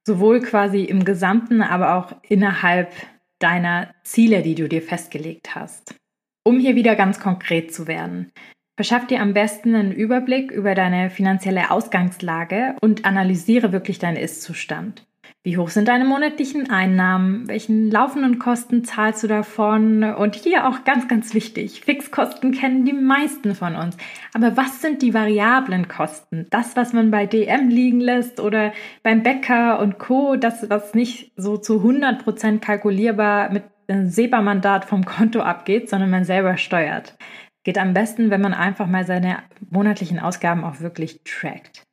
Sowohl 0.04 0.40
quasi 0.40 0.82
im 0.82 1.04
Gesamten, 1.04 1.62
aber 1.62 1.94
auch 1.94 2.16
innerhalb 2.28 2.92
deiner 3.38 3.94
Ziele, 4.02 4.42
die 4.42 4.56
du 4.56 4.68
dir 4.68 4.82
festgelegt 4.82 5.54
hast. 5.54 5.94
Um 6.42 6.58
hier 6.58 6.74
wieder 6.74 6.96
ganz 6.96 7.20
konkret 7.20 7.72
zu 7.72 7.86
werden. 7.86 8.32
Verschaff 8.76 9.06
dir 9.06 9.20
am 9.20 9.32
besten 9.32 9.76
einen 9.76 9.92
Überblick 9.92 10.50
über 10.50 10.74
deine 10.74 11.08
finanzielle 11.10 11.70
Ausgangslage 11.70 12.74
und 12.80 13.04
analysiere 13.04 13.70
wirklich 13.70 14.00
deinen 14.00 14.16
Ist-Zustand. 14.16 15.06
Wie 15.42 15.58
hoch 15.58 15.68
sind 15.68 15.88
deine 15.88 16.04
monatlichen 16.04 16.70
Einnahmen? 16.70 17.46
Welchen 17.48 17.90
laufenden 17.90 18.38
Kosten 18.38 18.82
zahlst 18.82 19.22
du 19.22 19.26
davon? 19.26 20.02
Und 20.02 20.36
hier 20.36 20.66
auch 20.66 20.84
ganz, 20.84 21.06
ganz 21.06 21.34
wichtig, 21.34 21.82
Fixkosten 21.82 22.52
kennen 22.52 22.84
die 22.84 22.94
meisten 22.94 23.54
von 23.54 23.76
uns. 23.76 23.96
Aber 24.32 24.56
was 24.56 24.80
sind 24.80 25.02
die 25.02 25.12
variablen 25.12 25.86
Kosten? 25.86 26.46
Das, 26.48 26.76
was 26.76 26.92
man 26.92 27.10
bei 27.10 27.26
DM 27.26 27.68
liegen 27.68 28.00
lässt 28.00 28.40
oder 28.40 28.72
beim 29.02 29.22
Bäcker 29.22 29.80
und 29.80 29.98
Co., 29.98 30.36
das, 30.36 30.70
was 30.70 30.94
nicht 30.94 31.32
so 31.36 31.58
zu 31.58 31.78
100 31.78 32.24
Prozent 32.24 32.62
kalkulierbar 32.62 33.52
mit 33.52 33.64
einem 33.86 34.08
SEPA-Mandat 34.08 34.86
vom 34.86 35.04
Konto 35.04 35.40
abgeht, 35.40 35.90
sondern 35.90 36.10
man 36.10 36.24
selber 36.24 36.56
steuert. 36.56 37.16
Geht 37.64 37.78
am 37.78 37.94
besten, 37.94 38.30
wenn 38.30 38.40
man 38.40 38.54
einfach 38.54 38.86
mal 38.86 39.06
seine 39.06 39.38
monatlichen 39.70 40.20
Ausgaben 40.20 40.64
auch 40.64 40.80
wirklich 40.80 41.20
trackt. 41.24 41.84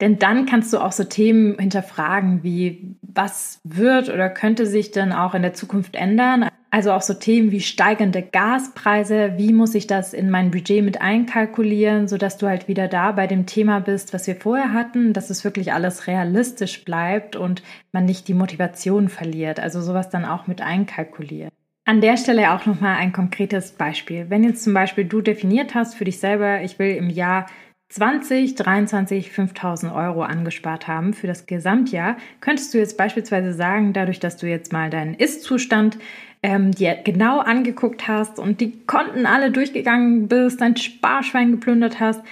Denn 0.00 0.18
dann 0.18 0.46
kannst 0.46 0.72
du 0.72 0.78
auch 0.78 0.92
so 0.92 1.04
Themen 1.04 1.58
hinterfragen, 1.58 2.42
wie 2.42 2.96
was 3.02 3.60
wird 3.64 4.08
oder 4.08 4.30
könnte 4.30 4.66
sich 4.66 4.90
denn 4.92 5.12
auch 5.12 5.34
in 5.34 5.42
der 5.42 5.52
Zukunft 5.52 5.94
ändern. 5.94 6.48
Also 6.72 6.92
auch 6.92 7.02
so 7.02 7.14
Themen 7.14 7.50
wie 7.50 7.60
steigende 7.60 8.22
Gaspreise, 8.22 9.34
wie 9.36 9.52
muss 9.52 9.74
ich 9.74 9.88
das 9.88 10.14
in 10.14 10.30
mein 10.30 10.52
Budget 10.52 10.84
mit 10.84 11.00
einkalkulieren, 11.02 12.06
sodass 12.06 12.38
du 12.38 12.46
halt 12.46 12.68
wieder 12.68 12.86
da 12.86 13.10
bei 13.10 13.26
dem 13.26 13.44
Thema 13.44 13.80
bist, 13.80 14.14
was 14.14 14.28
wir 14.28 14.36
vorher 14.36 14.72
hatten, 14.72 15.12
dass 15.12 15.30
es 15.30 15.42
wirklich 15.42 15.72
alles 15.72 16.06
realistisch 16.06 16.84
bleibt 16.84 17.34
und 17.34 17.64
man 17.90 18.04
nicht 18.04 18.28
die 18.28 18.34
Motivation 18.34 19.08
verliert. 19.08 19.58
Also 19.58 19.80
sowas 19.80 20.10
dann 20.10 20.24
auch 20.24 20.46
mit 20.46 20.62
einkalkulieren. 20.62 21.50
An 21.84 22.00
der 22.00 22.16
Stelle 22.16 22.52
auch 22.52 22.66
nochmal 22.66 22.98
ein 22.98 23.12
konkretes 23.12 23.72
Beispiel. 23.72 24.26
Wenn 24.28 24.44
jetzt 24.44 24.62
zum 24.62 24.72
Beispiel 24.72 25.04
du 25.04 25.22
definiert 25.22 25.74
hast 25.74 25.96
für 25.96 26.04
dich 26.04 26.20
selber, 26.20 26.62
ich 26.62 26.78
will 26.78 26.94
im 26.94 27.10
Jahr 27.10 27.46
2023 27.90 29.32
5000 29.32 29.92
Euro 29.92 30.22
angespart 30.22 30.86
haben 30.86 31.12
für 31.12 31.26
das 31.26 31.46
Gesamtjahr, 31.46 32.16
könntest 32.40 32.72
du 32.72 32.78
jetzt 32.78 32.96
beispielsweise 32.96 33.52
sagen, 33.52 33.92
dadurch, 33.92 34.20
dass 34.20 34.36
du 34.36 34.46
jetzt 34.46 34.72
mal 34.72 34.90
deinen 34.90 35.14
Ist-Zustand 35.14 35.98
ähm, 36.42 36.70
dir 36.70 36.94
genau 36.94 37.40
angeguckt 37.40 38.06
hast 38.06 38.38
und 38.38 38.60
die 38.60 38.86
Konten 38.86 39.26
alle 39.26 39.50
durchgegangen 39.50 40.28
bist, 40.28 40.60
dein 40.60 40.76
Sparschwein 40.76 41.50
geplündert 41.50 41.98
hast, 42.00 42.22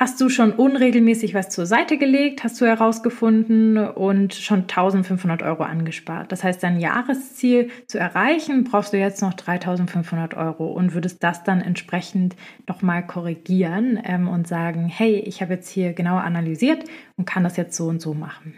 Hast 0.00 0.18
du 0.18 0.30
schon 0.30 0.52
unregelmäßig 0.52 1.34
was 1.34 1.50
zur 1.50 1.66
Seite 1.66 1.98
gelegt, 1.98 2.42
hast 2.42 2.58
du 2.58 2.64
herausgefunden 2.64 3.76
und 3.76 4.32
schon 4.32 4.60
1500 4.60 5.42
Euro 5.42 5.62
angespart. 5.62 6.32
Das 6.32 6.42
heißt, 6.42 6.62
dein 6.62 6.80
Jahresziel 6.80 7.68
zu 7.86 7.98
erreichen, 7.98 8.64
brauchst 8.64 8.94
du 8.94 8.96
jetzt 8.96 9.20
noch 9.20 9.34
3500 9.34 10.32
Euro 10.38 10.68
und 10.68 10.94
würdest 10.94 11.22
das 11.22 11.44
dann 11.44 11.60
entsprechend 11.60 12.34
nochmal 12.66 13.06
korrigieren 13.06 14.00
ähm, 14.02 14.26
und 14.26 14.48
sagen, 14.48 14.86
hey, 14.86 15.16
ich 15.18 15.42
habe 15.42 15.52
jetzt 15.52 15.68
hier 15.68 15.92
genau 15.92 16.16
analysiert 16.16 16.82
und 17.18 17.26
kann 17.26 17.44
das 17.44 17.58
jetzt 17.58 17.76
so 17.76 17.84
und 17.84 18.00
so 18.00 18.14
machen. 18.14 18.54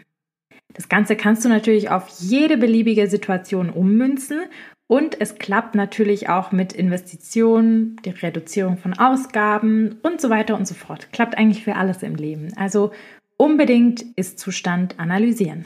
Das 0.73 0.87
Ganze 0.87 1.17
kannst 1.17 1.43
du 1.43 1.49
natürlich 1.49 1.89
auf 1.89 2.07
jede 2.19 2.55
beliebige 2.55 3.07
Situation 3.07 3.69
ummünzen 3.69 4.39
und 4.87 5.19
es 5.19 5.35
klappt 5.35 5.75
natürlich 5.75 6.29
auch 6.29 6.51
mit 6.51 6.73
Investitionen, 6.73 7.95
die 8.05 8.11
Reduzierung 8.11 8.77
von 8.77 8.93
Ausgaben 8.93 9.99
und 10.03 10.21
so 10.21 10.29
weiter 10.29 10.55
und 10.55 10.67
so 10.67 10.75
fort. 10.75 11.11
Klappt 11.11 11.37
eigentlich 11.37 11.63
für 11.63 11.75
alles 11.75 12.03
im 12.03 12.15
Leben. 12.15 12.53
Also 12.57 12.91
unbedingt 13.37 14.03
Ist-Zustand 14.15 14.99
analysieren. 14.99 15.65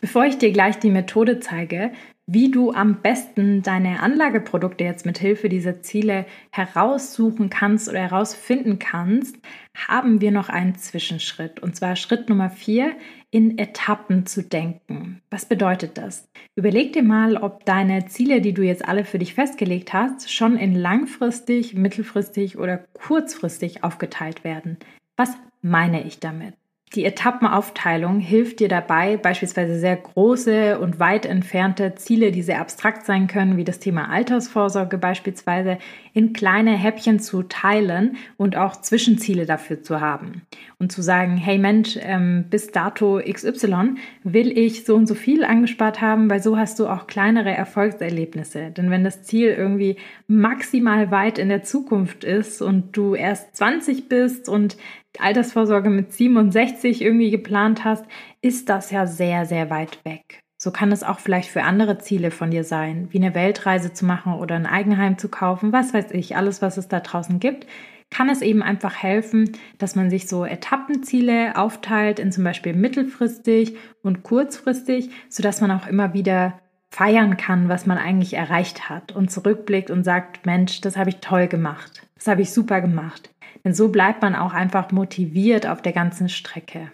Bevor 0.00 0.24
ich 0.24 0.38
dir 0.38 0.52
gleich 0.52 0.78
die 0.78 0.90
Methode 0.90 1.40
zeige, 1.40 1.90
wie 2.28 2.50
du 2.50 2.72
am 2.72 3.02
besten 3.02 3.62
deine 3.62 4.00
Anlageprodukte 4.00 4.82
jetzt 4.82 5.06
mit 5.06 5.18
Hilfe 5.18 5.48
dieser 5.48 5.80
Ziele 5.82 6.26
heraussuchen 6.50 7.50
kannst 7.50 7.88
oder 7.88 8.00
herausfinden 8.00 8.80
kannst, 8.80 9.36
haben 9.74 10.20
wir 10.20 10.32
noch 10.32 10.48
einen 10.48 10.74
Zwischenschritt. 10.74 11.60
Und 11.60 11.76
zwar 11.76 11.94
Schritt 11.94 12.28
Nummer 12.28 12.50
vier, 12.50 12.92
in 13.30 13.58
Etappen 13.58 14.26
zu 14.26 14.42
denken. 14.42 15.20
Was 15.30 15.46
bedeutet 15.46 15.98
das? 15.98 16.28
Überleg 16.54 16.92
dir 16.92 17.02
mal, 17.02 17.36
ob 17.36 17.64
deine 17.64 18.06
Ziele, 18.06 18.40
die 18.40 18.54
du 18.54 18.62
jetzt 18.62 18.86
alle 18.86 19.04
für 19.04 19.18
dich 19.18 19.34
festgelegt 19.34 19.92
hast, 19.92 20.32
schon 20.32 20.56
in 20.56 20.74
langfristig, 20.74 21.74
mittelfristig 21.74 22.56
oder 22.58 22.78
kurzfristig 22.78 23.84
aufgeteilt 23.84 24.44
werden. 24.44 24.78
Was 25.16 25.34
meine 25.60 26.04
ich 26.04 26.20
damit? 26.20 26.54
Die 26.96 27.04
Etappenaufteilung 27.04 28.20
hilft 28.20 28.58
dir 28.60 28.68
dabei, 28.68 29.18
beispielsweise 29.18 29.78
sehr 29.78 29.96
große 29.96 30.78
und 30.78 30.98
weit 30.98 31.26
entfernte 31.26 31.94
Ziele, 31.94 32.32
die 32.32 32.40
sehr 32.40 32.58
abstrakt 32.58 33.04
sein 33.04 33.26
können, 33.26 33.58
wie 33.58 33.64
das 33.64 33.80
Thema 33.80 34.08
Altersvorsorge 34.08 34.96
beispielsweise, 34.96 35.76
in 36.14 36.32
kleine 36.32 36.70
Häppchen 36.70 37.20
zu 37.20 37.42
teilen 37.42 38.16
und 38.38 38.56
auch 38.56 38.80
Zwischenziele 38.80 39.44
dafür 39.44 39.82
zu 39.82 40.00
haben. 40.00 40.46
Und 40.78 40.90
zu 40.90 41.02
sagen, 41.02 41.36
hey 41.36 41.58
Mensch, 41.58 41.98
ähm, 42.00 42.46
bis 42.48 42.68
dato 42.68 43.20
XY 43.22 43.96
will 44.24 44.56
ich 44.56 44.86
so 44.86 44.94
und 44.94 45.06
so 45.06 45.14
viel 45.14 45.44
angespart 45.44 46.00
haben, 46.00 46.30
weil 46.30 46.42
so 46.42 46.56
hast 46.56 46.78
du 46.78 46.86
auch 46.86 47.06
kleinere 47.06 47.50
Erfolgserlebnisse. 47.50 48.70
Denn 48.70 48.90
wenn 48.90 49.04
das 49.04 49.22
Ziel 49.22 49.48
irgendwie 49.50 49.96
maximal 50.28 51.10
weit 51.10 51.38
in 51.38 51.50
der 51.50 51.62
Zukunft 51.62 52.24
ist 52.24 52.62
und 52.62 52.96
du 52.96 53.14
erst 53.14 53.54
20 53.54 54.08
bist 54.08 54.48
und 54.48 54.78
Altersvorsorge 55.20 55.90
mit 55.90 56.12
67 56.12 57.02
irgendwie 57.02 57.30
geplant 57.30 57.84
hast, 57.84 58.04
ist 58.42 58.68
das 58.68 58.90
ja 58.90 59.06
sehr, 59.06 59.46
sehr 59.46 59.70
weit 59.70 60.04
weg. 60.04 60.42
So 60.58 60.70
kann 60.70 60.90
es 60.90 61.02
auch 61.02 61.18
vielleicht 61.18 61.50
für 61.50 61.62
andere 61.62 61.98
Ziele 61.98 62.30
von 62.30 62.50
dir 62.50 62.64
sein, 62.64 63.08
wie 63.10 63.18
eine 63.18 63.34
Weltreise 63.34 63.92
zu 63.92 64.06
machen 64.06 64.34
oder 64.34 64.54
ein 64.54 64.66
Eigenheim 64.66 65.18
zu 65.18 65.28
kaufen, 65.28 65.72
was 65.72 65.92
weiß 65.92 66.12
ich, 66.12 66.36
alles, 66.36 66.62
was 66.62 66.78
es 66.78 66.88
da 66.88 67.00
draußen 67.00 67.40
gibt, 67.40 67.66
kann 68.10 68.28
es 68.30 68.40
eben 68.40 68.62
einfach 68.62 69.02
helfen, 69.02 69.52
dass 69.78 69.96
man 69.96 70.10
sich 70.10 70.28
so 70.28 70.44
Etappenziele 70.44 71.56
aufteilt 71.56 72.18
in 72.18 72.32
zum 72.32 72.44
Beispiel 72.44 72.72
mittelfristig 72.72 73.76
und 74.02 74.22
kurzfristig, 74.22 75.10
sodass 75.28 75.60
man 75.60 75.70
auch 75.70 75.86
immer 75.86 76.14
wieder 76.14 76.60
feiern 76.90 77.36
kann, 77.36 77.68
was 77.68 77.84
man 77.84 77.98
eigentlich 77.98 78.34
erreicht 78.34 78.88
hat 78.88 79.12
und 79.12 79.30
zurückblickt 79.30 79.90
und 79.90 80.04
sagt, 80.04 80.46
Mensch, 80.46 80.80
das 80.80 80.96
habe 80.96 81.10
ich 81.10 81.16
toll 81.16 81.46
gemacht, 81.48 82.06
das 82.14 82.28
habe 82.28 82.42
ich 82.42 82.52
super 82.52 82.80
gemacht. 82.80 83.30
Denn 83.66 83.74
so 83.74 83.88
bleibt 83.88 84.22
man 84.22 84.36
auch 84.36 84.54
einfach 84.54 84.92
motiviert 84.92 85.66
auf 85.66 85.82
der 85.82 85.90
ganzen 85.90 86.28
Strecke. 86.28 86.92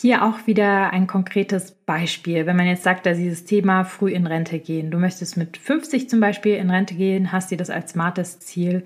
Hier 0.00 0.24
auch 0.24 0.46
wieder 0.46 0.90
ein 0.90 1.06
konkretes 1.06 1.72
Beispiel. 1.72 2.46
Wenn 2.46 2.56
man 2.56 2.66
jetzt 2.66 2.82
sagt, 2.82 3.04
dass 3.04 3.18
dieses 3.18 3.44
Thema 3.44 3.84
früh 3.84 4.10
in 4.12 4.26
Rente 4.26 4.58
gehen. 4.58 4.90
Du 4.90 4.96
möchtest 4.96 5.36
mit 5.36 5.58
50 5.58 6.08
zum 6.08 6.18
Beispiel 6.18 6.54
in 6.54 6.70
Rente 6.70 6.94
gehen, 6.94 7.30
hast 7.30 7.50
dir 7.50 7.58
das 7.58 7.68
als 7.68 7.90
smartes 7.90 8.38
Ziel 8.38 8.84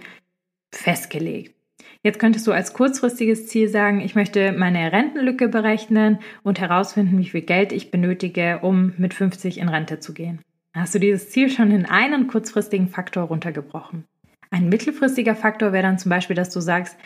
festgelegt. 0.75 1.55
Jetzt 2.03 2.19
könntest 2.19 2.49
du 2.49 2.51
als 2.51 2.75
kurzfristiges 2.75 3.47
Ziel 3.47 3.69
sagen, 3.69 4.01
ich 4.01 4.17
möchte 4.17 4.51
meine 4.51 4.91
Rentenlücke 4.91 5.47
berechnen 5.47 6.19
und 6.43 6.59
herausfinden, 6.59 7.19
wie 7.19 7.29
viel 7.29 7.43
Geld 7.43 7.71
ich 7.71 7.93
benötige, 7.93 8.59
um 8.63 8.95
mit 8.99 9.15
50 9.15 9.59
in 9.59 9.69
Rente 9.69 10.01
zu 10.01 10.13
gehen. 10.13 10.41
Hast 10.75 10.97
du 10.97 10.99
dieses 10.99 11.31
Ziel 11.31 11.51
schon 11.51 11.71
in 11.71 11.87
einen 11.87 12.27
kurzfristigen 12.27 12.89
Faktor 12.89 13.25
runtergebrochen? 13.25 14.07
Ein 14.53 14.69
mittelfristiger 14.69 15.35
Faktor 15.35 15.73
wäre 15.73 15.83
dann 15.83 15.99
zum 15.99 16.11
Beispiel, 16.11 16.37
dass 16.37 16.51
du 16.51 16.61
sagst, 16.61 16.99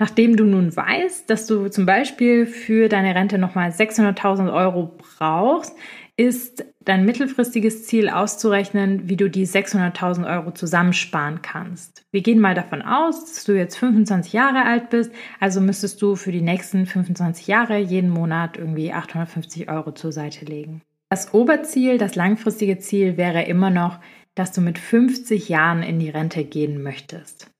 nachdem 0.00 0.36
du 0.36 0.44
nun 0.44 0.74
weißt, 0.74 1.30
dass 1.30 1.46
du 1.46 1.68
zum 1.68 1.86
Beispiel 1.86 2.44
für 2.44 2.88
deine 2.88 3.14
Rente 3.14 3.38
nochmal 3.38 3.70
600.000 3.70 4.52
Euro 4.52 4.98
brauchst, 4.98 5.76
ist 6.16 6.64
dein 6.80 7.04
mittelfristiges 7.04 7.86
Ziel 7.86 8.08
auszurechnen, 8.08 9.08
wie 9.08 9.14
du 9.14 9.30
die 9.30 9.46
600.000 9.46 10.28
Euro 10.28 10.50
zusammensparen 10.50 11.40
kannst. 11.40 12.02
Wir 12.10 12.22
gehen 12.22 12.40
mal 12.40 12.56
davon 12.56 12.82
aus, 12.82 13.26
dass 13.26 13.44
du 13.44 13.52
jetzt 13.52 13.76
25 13.76 14.32
Jahre 14.32 14.64
alt 14.64 14.90
bist, 14.90 15.12
also 15.38 15.60
müsstest 15.60 16.02
du 16.02 16.16
für 16.16 16.32
die 16.32 16.40
nächsten 16.40 16.86
25 16.86 17.46
Jahre 17.46 17.78
jeden 17.78 18.10
Monat 18.10 18.56
irgendwie 18.56 18.92
850 18.92 19.70
Euro 19.70 19.92
zur 19.92 20.10
Seite 20.10 20.44
legen. 20.44 20.82
Das 21.10 21.32
Oberziel, 21.32 21.96
das 21.96 22.16
langfristige 22.16 22.78
Ziel 22.78 23.16
wäre 23.16 23.44
immer 23.44 23.70
noch, 23.70 24.00
dass 24.38 24.52
du 24.52 24.60
mit 24.60 24.78
50 24.78 25.48
Jahren 25.48 25.82
in 25.82 25.98
die 25.98 26.10
Rente 26.10 26.44
gehen 26.44 26.82
möchtest. 26.82 27.50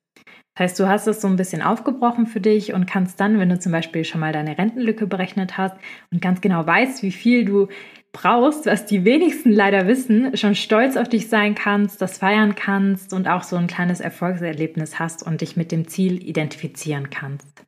Das 0.55 0.71
heißt, 0.71 0.81
du 0.81 0.89
hast 0.89 1.07
es 1.07 1.21
so 1.21 1.29
ein 1.29 1.37
bisschen 1.37 1.63
aufgebrochen 1.63 2.27
für 2.27 2.41
dich 2.41 2.73
und 2.75 2.87
kannst 2.87 3.21
dann, 3.21 3.39
wenn 3.39 3.49
du 3.49 3.59
zum 3.59 3.71
Beispiel 3.71 4.05
schon 4.05 4.21
mal 4.21 4.33
deine 4.33 4.59
Rentenlücke 4.59 5.07
berechnet 5.07 5.57
hast 5.57 5.77
und 6.13 6.21
ganz 6.21 6.41
genau 6.41 6.67
weißt, 6.67 7.03
wie 7.03 7.13
viel 7.13 7.45
du 7.45 7.69
brauchst, 8.13 8.67
was 8.67 8.87
die 8.87 9.05
wenigsten 9.05 9.53
leider 9.53 9.87
wissen, 9.87 10.37
schon 10.37 10.55
stolz 10.55 10.97
auf 10.97 11.09
dich 11.09 11.29
sein 11.29 11.55
kannst, 11.55 12.03
das 12.03 12.19
feiern 12.19 12.55
kannst 12.55 13.13
und 13.13 13.29
auch 13.29 13.45
so 13.45 13.57
ein 13.57 13.69
kleines 13.69 14.01
Erfolgserlebnis 14.01 14.99
hast 14.99 15.23
und 15.23 15.41
dich 15.43 15.57
mit 15.57 15.71
dem 15.71 15.87
Ziel 15.87 16.27
identifizieren 16.27 17.11
kannst. 17.11 17.65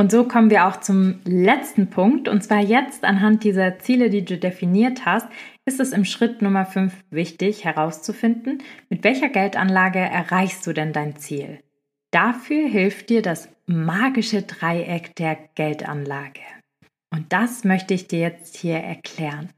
Und 0.00 0.10
so 0.10 0.24
kommen 0.24 0.48
wir 0.48 0.66
auch 0.66 0.80
zum 0.80 1.20
letzten 1.24 1.90
Punkt. 1.90 2.26
Und 2.26 2.42
zwar 2.42 2.60
jetzt 2.60 3.04
anhand 3.04 3.44
dieser 3.44 3.78
Ziele, 3.78 4.08
die 4.08 4.24
du 4.24 4.38
definiert 4.38 5.04
hast, 5.04 5.28
ist 5.70 5.78
es 5.78 5.92
im 5.92 6.04
Schritt 6.04 6.42
Nummer 6.42 6.66
5 6.66 6.92
wichtig 7.10 7.64
herauszufinden, 7.64 8.60
mit 8.88 9.04
welcher 9.04 9.28
Geldanlage 9.28 10.00
erreichst 10.00 10.66
du 10.66 10.72
denn 10.72 10.92
dein 10.92 11.14
Ziel. 11.14 11.60
Dafür 12.10 12.66
hilft 12.66 13.08
dir 13.08 13.22
das 13.22 13.48
magische 13.66 14.42
Dreieck 14.42 15.14
der 15.14 15.38
Geldanlage. 15.54 16.40
Und 17.10 17.32
das 17.32 17.62
möchte 17.62 17.94
ich 17.94 18.08
dir 18.08 18.18
jetzt 18.18 18.56
hier 18.56 18.78
erklären. 18.78 19.50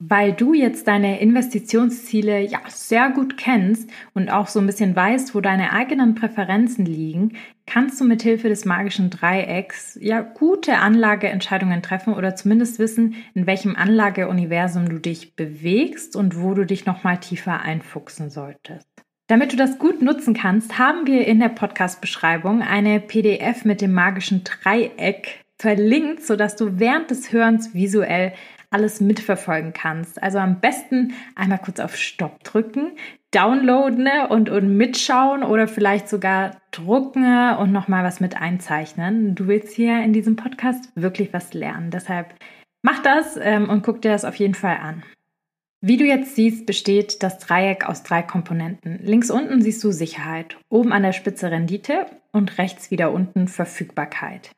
Weil 0.00 0.32
du 0.32 0.54
jetzt 0.54 0.86
deine 0.86 1.20
Investitionsziele 1.20 2.40
ja 2.40 2.60
sehr 2.68 3.10
gut 3.10 3.36
kennst 3.36 3.90
und 4.14 4.30
auch 4.30 4.46
so 4.46 4.60
ein 4.60 4.66
bisschen 4.66 4.94
weißt, 4.94 5.34
wo 5.34 5.40
deine 5.40 5.72
eigenen 5.72 6.14
Präferenzen 6.14 6.86
liegen, 6.86 7.32
kannst 7.66 8.00
du 8.00 8.04
mit 8.04 8.22
Hilfe 8.22 8.48
des 8.48 8.64
magischen 8.64 9.10
Dreiecks 9.10 9.98
ja 10.00 10.20
gute 10.20 10.78
Anlageentscheidungen 10.78 11.82
treffen 11.82 12.14
oder 12.14 12.36
zumindest 12.36 12.78
wissen, 12.78 13.16
in 13.34 13.48
welchem 13.48 13.74
Anlageuniversum 13.74 14.88
du 14.88 15.00
dich 15.00 15.34
bewegst 15.34 16.14
und 16.14 16.40
wo 16.40 16.54
du 16.54 16.64
dich 16.64 16.86
noch 16.86 17.02
mal 17.02 17.16
tiefer 17.16 17.62
einfuchsen 17.62 18.30
solltest. 18.30 18.88
Damit 19.26 19.52
du 19.52 19.56
das 19.56 19.78
gut 19.78 20.00
nutzen 20.00 20.32
kannst, 20.32 20.78
haben 20.78 21.06
wir 21.06 21.26
in 21.26 21.40
der 21.40 21.50
Podcast-Beschreibung 21.50 22.62
eine 22.62 23.00
PDF 23.00 23.64
mit 23.64 23.80
dem 23.80 23.92
magischen 23.92 24.42
Dreieck 24.44 25.44
verlinkt, 25.58 26.24
sodass 26.24 26.54
du 26.54 26.78
während 26.78 27.10
des 27.10 27.32
Hörens 27.32 27.74
visuell 27.74 28.32
alles 28.70 29.00
mitverfolgen 29.00 29.72
kannst. 29.72 30.22
Also 30.22 30.38
am 30.38 30.60
besten 30.60 31.14
einmal 31.34 31.58
kurz 31.58 31.80
auf 31.80 31.96
Stopp 31.96 32.44
drücken, 32.44 32.92
downloaden 33.30 34.08
und, 34.28 34.50
und 34.50 34.76
mitschauen 34.76 35.42
oder 35.42 35.68
vielleicht 35.68 36.08
sogar 36.08 36.56
drucken 36.70 37.54
und 37.56 37.72
nochmal 37.72 38.04
was 38.04 38.20
mit 38.20 38.36
einzeichnen. 38.40 39.34
Du 39.34 39.46
willst 39.46 39.74
hier 39.74 40.02
in 40.02 40.12
diesem 40.12 40.36
Podcast 40.36 40.90
wirklich 40.94 41.32
was 41.32 41.54
lernen. 41.54 41.90
Deshalb 41.90 42.34
mach 42.82 43.02
das 43.02 43.38
ähm, 43.40 43.68
und 43.68 43.82
guck 43.82 44.02
dir 44.02 44.10
das 44.10 44.24
auf 44.24 44.34
jeden 44.36 44.54
Fall 44.54 44.76
an. 44.76 45.02
Wie 45.80 45.96
du 45.96 46.04
jetzt 46.04 46.34
siehst, 46.34 46.66
besteht 46.66 47.22
das 47.22 47.38
Dreieck 47.38 47.88
aus 47.88 48.02
drei 48.02 48.22
Komponenten. 48.22 48.98
Links 49.00 49.30
unten 49.30 49.62
siehst 49.62 49.82
du 49.84 49.92
Sicherheit, 49.92 50.56
oben 50.68 50.92
an 50.92 51.04
der 51.04 51.12
Spitze 51.12 51.52
Rendite 51.52 52.06
und 52.32 52.58
rechts 52.58 52.90
wieder 52.90 53.12
unten 53.12 53.46
Verfügbarkeit. 53.46 54.50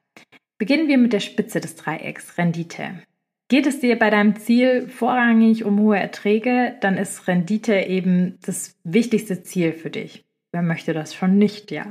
Beginnen 0.57 0.89
wir 0.89 0.97
mit 0.97 1.13
der 1.13 1.21
Spitze 1.21 1.61
des 1.61 1.77
Dreiecks, 1.77 2.39
Rendite. 2.39 3.03
Geht 3.51 3.67
es 3.67 3.81
dir 3.81 3.99
bei 3.99 4.11
deinem 4.11 4.37
Ziel 4.37 4.89
vorrangig 4.89 5.65
um 5.65 5.81
hohe 5.81 5.99
Erträge, 5.99 6.77
dann 6.83 6.97
ist 6.97 7.27
Rendite 7.27 7.75
eben 7.81 8.39
das 8.47 8.79
wichtigste 8.85 9.43
Ziel 9.43 9.73
für 9.73 9.91
dich. 9.91 10.25
Wer 10.53 10.63
möchte 10.63 10.95
das 10.95 11.17
schon 11.17 11.37
nicht, 11.37 11.73
ja? 11.73 11.85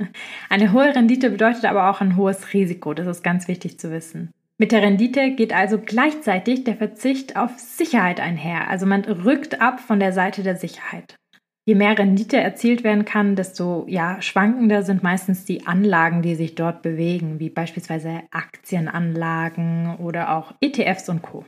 Eine 0.48 0.72
hohe 0.72 0.96
Rendite 0.96 1.28
bedeutet 1.28 1.66
aber 1.66 1.90
auch 1.90 2.00
ein 2.00 2.16
hohes 2.16 2.54
Risiko, 2.54 2.94
das 2.94 3.06
ist 3.06 3.22
ganz 3.22 3.46
wichtig 3.46 3.78
zu 3.78 3.90
wissen. 3.90 4.30
Mit 4.56 4.72
der 4.72 4.80
Rendite 4.80 5.32
geht 5.32 5.52
also 5.52 5.78
gleichzeitig 5.78 6.64
der 6.64 6.76
Verzicht 6.76 7.36
auf 7.36 7.58
Sicherheit 7.58 8.18
einher, 8.18 8.70
also 8.70 8.86
man 8.86 9.04
rückt 9.04 9.60
ab 9.60 9.80
von 9.80 10.00
der 10.00 10.14
Seite 10.14 10.42
der 10.42 10.56
Sicherheit. 10.56 11.16
Je 11.64 11.76
mehr 11.76 11.96
Rendite 11.96 12.38
erzielt 12.38 12.82
werden 12.82 13.04
kann, 13.04 13.36
desto 13.36 13.84
ja, 13.88 14.20
schwankender 14.20 14.82
sind 14.82 15.04
meistens 15.04 15.44
die 15.44 15.64
Anlagen, 15.66 16.20
die 16.20 16.34
sich 16.34 16.56
dort 16.56 16.82
bewegen, 16.82 17.38
wie 17.38 17.50
beispielsweise 17.50 18.22
Aktienanlagen 18.32 19.96
oder 19.98 20.36
auch 20.36 20.54
ETFs 20.60 21.08
und 21.08 21.22
Co. 21.22 21.44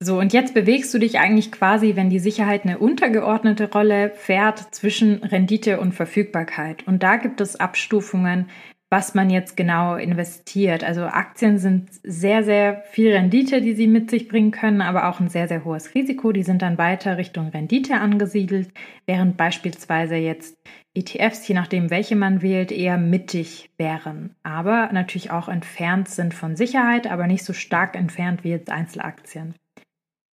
So, 0.00 0.18
und 0.18 0.32
jetzt 0.32 0.54
bewegst 0.54 0.94
du 0.94 0.98
dich 0.98 1.18
eigentlich 1.18 1.52
quasi, 1.52 1.96
wenn 1.96 2.08
die 2.08 2.20
Sicherheit 2.20 2.64
eine 2.64 2.78
untergeordnete 2.78 3.70
Rolle 3.70 4.10
fährt 4.14 4.74
zwischen 4.74 5.24
Rendite 5.24 5.80
und 5.80 5.92
Verfügbarkeit. 5.92 6.86
Und 6.86 7.02
da 7.02 7.16
gibt 7.16 7.40
es 7.40 7.56
Abstufungen, 7.56 8.48
was 8.90 9.14
man 9.14 9.28
jetzt 9.28 9.56
genau 9.56 9.96
investiert. 9.96 10.82
Also 10.82 11.02
Aktien 11.02 11.58
sind 11.58 11.90
sehr, 12.02 12.42
sehr 12.42 12.82
viel 12.90 13.12
Rendite, 13.12 13.60
die 13.60 13.74
sie 13.74 13.86
mit 13.86 14.10
sich 14.10 14.28
bringen 14.28 14.50
können, 14.50 14.80
aber 14.80 15.08
auch 15.08 15.20
ein 15.20 15.28
sehr, 15.28 15.46
sehr 15.46 15.64
hohes 15.64 15.94
Risiko. 15.94 16.32
Die 16.32 16.42
sind 16.42 16.62
dann 16.62 16.78
weiter 16.78 17.18
Richtung 17.18 17.48
Rendite 17.48 18.00
angesiedelt, 18.00 18.70
während 19.06 19.36
beispielsweise 19.36 20.16
jetzt 20.16 20.56
ETFs, 20.94 21.46
je 21.46 21.54
nachdem, 21.54 21.90
welche 21.90 22.16
man 22.16 22.42
wählt, 22.42 22.72
eher 22.72 22.96
mittig 22.96 23.70
wären, 23.76 24.34
aber 24.42 24.90
natürlich 24.92 25.30
auch 25.30 25.48
entfernt 25.48 26.08
sind 26.08 26.34
von 26.34 26.56
Sicherheit, 26.56 27.06
aber 27.06 27.26
nicht 27.26 27.44
so 27.44 27.52
stark 27.52 27.94
entfernt 27.94 28.42
wie 28.42 28.50
jetzt 28.50 28.70
Einzelaktien. 28.70 29.54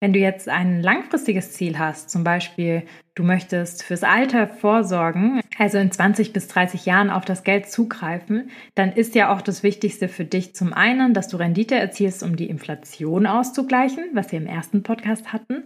Wenn 0.02 0.14
du 0.14 0.18
jetzt 0.18 0.48
ein 0.48 0.80
langfristiges 0.80 1.52
Ziel 1.52 1.78
hast, 1.78 2.08
zum 2.08 2.24
Beispiel 2.24 2.84
du 3.14 3.22
möchtest 3.22 3.82
fürs 3.82 4.02
Alter 4.02 4.48
vorsorgen, 4.48 5.42
also 5.58 5.76
in 5.76 5.92
20 5.92 6.32
bis 6.32 6.48
30 6.48 6.86
Jahren 6.86 7.10
auf 7.10 7.26
das 7.26 7.44
Geld 7.44 7.70
zugreifen, 7.70 8.50
dann 8.74 8.92
ist 8.92 9.14
ja 9.14 9.30
auch 9.30 9.42
das 9.42 9.62
Wichtigste 9.62 10.08
für 10.08 10.24
dich 10.24 10.54
zum 10.54 10.72
einen, 10.72 11.12
dass 11.12 11.28
du 11.28 11.36
Rendite 11.36 11.74
erzielst, 11.74 12.22
um 12.22 12.36
die 12.36 12.48
Inflation 12.48 13.26
auszugleichen, 13.26 14.04
was 14.14 14.32
wir 14.32 14.38
im 14.38 14.46
ersten 14.46 14.82
Podcast 14.82 15.34
hatten. 15.34 15.64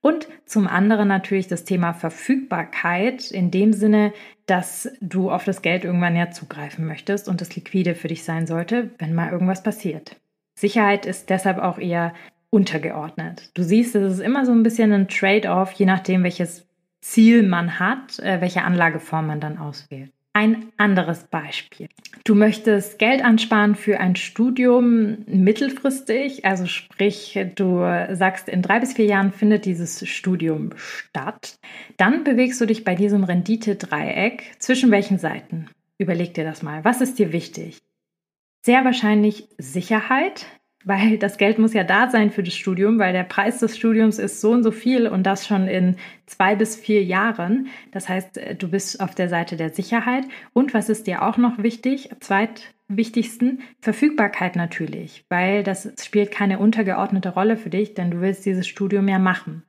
Und 0.00 0.26
zum 0.46 0.66
anderen 0.66 1.06
natürlich 1.06 1.46
das 1.46 1.64
Thema 1.64 1.92
Verfügbarkeit 1.92 3.30
in 3.30 3.52
dem 3.52 3.72
Sinne, 3.72 4.12
dass 4.46 4.90
du 5.00 5.30
auf 5.30 5.44
das 5.44 5.62
Geld 5.62 5.84
irgendwann 5.84 6.16
ja 6.16 6.32
zugreifen 6.32 6.86
möchtest 6.86 7.28
und 7.28 7.40
es 7.40 7.54
liquide 7.54 7.94
für 7.94 8.08
dich 8.08 8.24
sein 8.24 8.48
sollte, 8.48 8.90
wenn 8.98 9.14
mal 9.14 9.30
irgendwas 9.30 9.62
passiert. 9.62 10.16
Sicherheit 10.58 11.06
ist 11.06 11.30
deshalb 11.30 11.58
auch 11.58 11.78
eher 11.78 12.14
untergeordnet. 12.50 13.50
Du 13.54 13.62
siehst, 13.62 13.94
es 13.94 14.14
ist 14.14 14.20
immer 14.20 14.46
so 14.46 14.52
ein 14.52 14.62
bisschen 14.62 14.92
ein 14.92 15.08
Trade-off, 15.08 15.72
je 15.72 15.86
nachdem, 15.86 16.22
welches 16.22 16.66
Ziel 17.00 17.42
man 17.42 17.78
hat, 17.78 18.18
äh, 18.18 18.40
welche 18.40 18.62
Anlageform 18.62 19.26
man 19.26 19.40
dann 19.40 19.58
auswählt. 19.58 20.12
Ein 20.36 20.70
anderes 20.76 21.24
Beispiel. 21.24 21.88
Du 22.24 22.34
möchtest 22.34 22.98
Geld 22.98 23.24
ansparen 23.24 23.74
für 23.74 24.00
ein 24.00 24.16
Studium 24.16 25.24
mittelfristig, 25.26 26.44
also 26.44 26.66
sprich, 26.66 27.38
du 27.54 27.78
sagst, 28.12 28.50
in 28.50 28.60
drei 28.60 28.80
bis 28.80 28.92
vier 28.92 29.06
Jahren 29.06 29.32
findet 29.32 29.64
dieses 29.64 30.06
Studium 30.06 30.72
statt. 30.76 31.58
Dann 31.96 32.22
bewegst 32.22 32.60
du 32.60 32.66
dich 32.66 32.84
bei 32.84 32.94
diesem 32.94 33.24
Rendite-Dreieck 33.24 34.56
zwischen 34.58 34.90
welchen 34.90 35.16
Seiten? 35.16 35.70
Überleg 35.96 36.34
dir 36.34 36.44
das 36.44 36.62
mal. 36.62 36.84
Was 36.84 37.00
ist 37.00 37.18
dir 37.18 37.32
wichtig? 37.32 37.78
Sehr 38.60 38.84
wahrscheinlich 38.84 39.48
Sicherheit, 39.56 40.44
weil 40.86 41.18
das 41.18 41.36
Geld 41.36 41.58
muss 41.58 41.74
ja 41.74 41.84
da 41.84 42.08
sein 42.08 42.30
für 42.30 42.42
das 42.42 42.54
Studium, 42.54 42.98
weil 42.98 43.12
der 43.12 43.24
Preis 43.24 43.58
des 43.58 43.76
Studiums 43.76 44.18
ist 44.18 44.40
so 44.40 44.52
und 44.52 44.62
so 44.62 44.70
viel 44.70 45.08
und 45.08 45.24
das 45.24 45.46
schon 45.46 45.66
in 45.66 45.96
zwei 46.26 46.54
bis 46.54 46.76
vier 46.76 47.04
Jahren. 47.04 47.66
Das 47.90 48.08
heißt, 48.08 48.38
äh, 48.38 48.54
du 48.54 48.70
bist 48.70 49.00
auf 49.00 49.14
der 49.14 49.28
Seite 49.28 49.56
der 49.56 49.70
Sicherheit. 49.70 50.24
Und 50.52 50.72
was 50.72 50.88
ist 50.88 51.08
dir 51.08 51.22
auch 51.22 51.36
noch 51.36 51.58
wichtig? 51.58 52.10
Zweitwichtigsten, 52.20 53.62
Verfügbarkeit 53.80 54.54
natürlich, 54.54 55.24
weil 55.28 55.64
das 55.64 55.92
spielt 56.00 56.30
keine 56.30 56.60
untergeordnete 56.60 57.30
Rolle 57.30 57.56
für 57.56 57.70
dich, 57.70 57.94
denn 57.94 58.12
du 58.12 58.20
willst 58.20 58.46
dieses 58.46 58.66
Studium 58.68 59.08
ja 59.08 59.18
machen. 59.18 59.64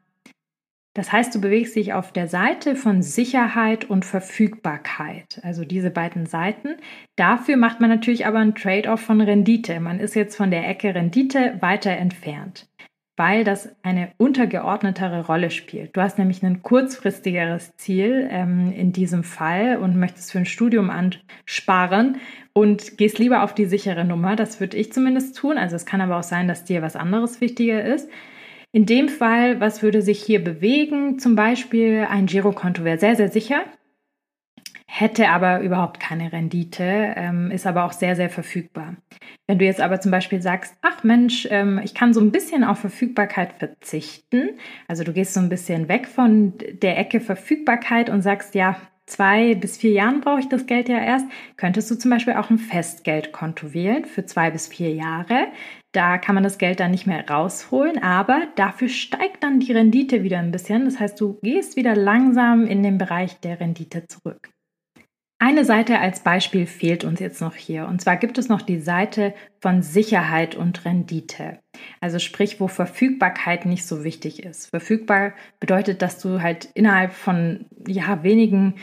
Das 0.98 1.12
heißt, 1.12 1.36
du 1.36 1.40
bewegst 1.40 1.76
dich 1.76 1.94
auf 1.94 2.12
der 2.12 2.28
Seite 2.28 2.76
von 2.76 3.04
Sicherheit 3.04 3.86
und 3.86 4.04
Verfügbarkeit, 4.04 5.40
also 5.44 5.64
diese 5.64 5.92
beiden 5.92 6.26
Seiten. 6.26 6.70
Dafür 7.16 7.56
macht 7.56 7.80
man 7.80 7.92
natürlich 7.92 8.26
aber 8.26 8.40
einen 8.40 8.56
Trade-off 8.56 9.02
von 9.02 9.22
Rendite. 9.22 9.80
Man 9.80 10.00
ist 10.00 10.16
jetzt 10.16 10.36
von 10.36 10.50
der 10.50 10.68
Ecke 10.68 10.96
Rendite 10.96 11.58
weiter 11.60 11.92
entfernt, 11.92 12.68
weil 13.16 13.44
das 13.44 13.70
eine 13.84 14.12
untergeordnetere 14.18 15.28
Rolle 15.28 15.52
spielt. 15.52 15.96
Du 15.96 16.02
hast 16.02 16.18
nämlich 16.18 16.42
ein 16.42 16.64
kurzfristigeres 16.64 17.76
Ziel 17.78 18.28
ähm, 18.32 18.74
in 18.76 18.92
diesem 18.92 19.24
Fall 19.24 19.78
und 19.78 19.98
möchtest 19.98 20.32
für 20.32 20.40
ein 20.40 20.48
Studium 20.48 20.90
ansparen 20.90 22.18
und 22.54 22.98
gehst 22.98 23.20
lieber 23.20 23.44
auf 23.44 23.54
die 23.54 23.66
sichere 23.66 24.04
Nummer. 24.04 24.36
Das 24.36 24.60
würde 24.60 24.76
ich 24.78 24.92
zumindest 24.92 25.38
tun. 25.38 25.60
Also 25.60 25.76
es 25.76 25.86
kann 25.86 26.02
aber 26.02 26.18
auch 26.18 26.24
sein, 26.24 26.48
dass 26.48 26.64
dir 26.64 26.82
was 26.82 26.96
anderes 26.96 27.40
wichtiger 27.40 27.84
ist. 27.84 28.10
In 28.72 28.86
dem 28.86 29.10
Fall, 29.10 29.60
was 29.60 29.82
würde 29.82 30.02
sich 30.02 30.22
hier 30.22 30.44
bewegen? 30.44 31.20
Zum 31.20 31.36
Beispiel 31.36 32.06
ein 32.10 32.26
Girokonto 32.26 32.84
wäre 32.84 32.98
sehr, 32.98 33.16
sehr 33.16 33.30
sicher, 33.30 33.64
hätte 34.86 35.30
aber 35.30 35.62
überhaupt 35.62 36.00
keine 36.00 36.32
Rendite, 36.32 37.14
ähm, 37.16 37.52
ist 37.52 37.66
aber 37.66 37.86
auch 37.86 37.94
sehr, 37.94 38.16
sehr 38.16 38.30
verfügbar. 38.30 38.96
Wenn 39.48 39.60
du 39.60 39.66
jetzt 39.66 39.80
aber 39.80 40.02
zum 40.02 40.12
Beispiel 40.12 40.42
sagst, 40.42 40.76
ach 40.82 41.04
Mensch, 41.04 41.48
ähm, 41.50 41.80
ich 41.84 41.94
kann 41.94 42.14
so 42.14 42.20
ein 42.20 42.32
bisschen 42.32 42.64
auf 42.64 42.80
Verfügbarkeit 42.80 43.54
verzichten, 43.54 44.58
also 44.88 45.04
du 45.04 45.14
gehst 45.14 45.34
so 45.34 45.40
ein 45.40 45.50
bisschen 45.50 45.88
weg 45.88 46.08
von 46.08 46.54
der 46.58 46.98
Ecke 46.98 47.20
Verfügbarkeit 47.20 48.10
und 48.10 48.22
sagst, 48.22 48.56
ja, 48.56 48.76
zwei 49.08 49.56
bis 49.56 49.78
vier 49.78 49.92
Jahren 49.92 50.22
brauche 50.22 50.42
ich 50.42 50.50
das 50.50 50.68
Geld 50.68 50.90
ja 50.90 51.00
erst, 51.00 51.26
könntest 51.56 51.90
du 51.90 51.96
zum 51.96 52.12
Beispiel 52.12 52.34
auch 52.34 52.50
ein 52.52 52.60
Festgeldkonto 52.60 53.74
wählen 53.74 54.06
für 54.06 54.26
zwei 54.26 54.52
bis 54.52 54.68
vier 54.68 54.94
Jahre. 54.94 55.48
Da 55.94 56.20
kann 56.20 56.36
man 56.36 56.44
das 56.44 56.60
Geld 56.60 56.80
dann 56.80 56.92
nicht 56.92 57.08
mehr 57.08 57.28
rausholen, 57.28 58.04
aber 58.04 58.48
dafür 58.56 58.90
steigt 58.90 59.44
dann 59.44 59.60
die 59.60 59.72
Rendite 59.72 60.24
wieder 60.24 60.38
ein 60.38 60.52
bisschen. 60.52 60.86
Das 60.86 61.00
heißt, 61.00 61.20
du 61.20 61.40
gehst 61.42 61.76
wieder 61.76 61.96
langsam 61.96 62.68
in 62.68 62.84
den 62.84 63.00
Bereich 63.00 63.40
der 63.40 63.60
Rendite 63.60 64.06
zurück. 64.08 64.52
Eine 65.40 65.66
Seite 65.66 66.00
als 66.00 66.22
Beispiel 66.22 66.66
fehlt 66.66 67.04
uns 67.04 67.20
jetzt 67.20 67.42
noch 67.42 67.54
hier. 67.54 67.88
Und 67.88 68.02
zwar 68.02 68.18
gibt 68.18 68.40
es 68.40 68.50
noch 68.50 68.64
die 68.64 68.80
Seite 68.80 69.36
von 69.62 69.84
Sicherheit 69.84 70.56
und 70.56 70.84
Rendite. 70.84 71.60
Also 72.02 72.18
sprich, 72.18 72.60
wo 72.60 72.68
Verfügbarkeit 72.68 73.68
nicht 73.68 73.86
so 73.86 74.04
wichtig 74.04 74.44
ist. 74.44 74.70
Verfügbar 74.72 75.34
bedeutet, 75.60 76.02
dass 76.02 76.20
du 76.20 76.42
halt 76.42 76.70
innerhalb 76.74 77.14
von 77.14 77.66
ja, 77.88 78.24
wenigen 78.24 78.76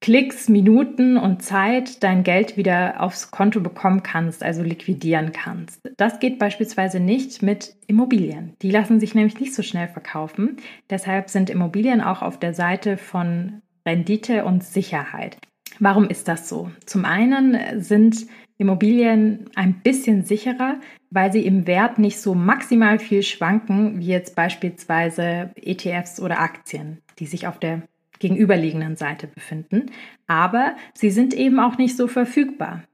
Klicks, 0.00 0.48
Minuten 0.48 1.18
und 1.18 1.42
Zeit 1.42 2.02
dein 2.02 2.24
Geld 2.24 2.56
wieder 2.56 3.00
aufs 3.00 3.30
Konto 3.30 3.60
bekommen 3.60 4.02
kannst, 4.02 4.42
also 4.42 4.62
liquidieren 4.62 5.30
kannst. 5.32 5.78
Das 5.98 6.18
geht 6.18 6.38
beispielsweise 6.38 7.00
nicht 7.00 7.42
mit 7.42 7.76
Immobilien. 7.86 8.54
Die 8.62 8.70
lassen 8.70 8.98
sich 8.98 9.14
nämlich 9.14 9.38
nicht 9.38 9.54
so 9.54 9.62
schnell 9.62 9.88
verkaufen. 9.88 10.56
Deshalb 10.90 11.28
sind 11.28 11.50
Immobilien 11.50 12.00
auch 12.00 12.22
auf 12.22 12.38
der 12.40 12.54
Seite 12.54 12.96
von 12.96 13.60
Rendite 13.86 14.44
und 14.44 14.64
Sicherheit. 14.64 15.36
Warum 15.78 16.08
ist 16.08 16.28
das 16.28 16.48
so? 16.48 16.70
Zum 16.86 17.04
einen 17.04 17.82
sind 17.82 18.26
Immobilien 18.58 19.50
ein 19.54 19.80
bisschen 19.82 20.24
sicherer, 20.24 20.80
weil 21.10 21.32
sie 21.32 21.44
im 21.44 21.66
Wert 21.66 21.98
nicht 21.98 22.20
so 22.20 22.34
maximal 22.34 22.98
viel 22.98 23.22
schwanken 23.22 23.98
wie 23.98 24.06
jetzt 24.06 24.36
beispielsweise 24.36 25.50
ETFs 25.56 26.20
oder 26.20 26.40
Aktien, 26.40 27.02
die 27.18 27.26
sich 27.26 27.46
auf 27.46 27.58
der 27.58 27.82
gegenüberliegenden 28.18 28.96
Seite 28.96 29.26
befinden, 29.26 29.90
aber 30.28 30.76
sie 30.94 31.10
sind 31.10 31.34
eben 31.34 31.58
auch 31.58 31.76
nicht 31.76 31.96
so 31.96 32.06
verfügbar. 32.06 32.84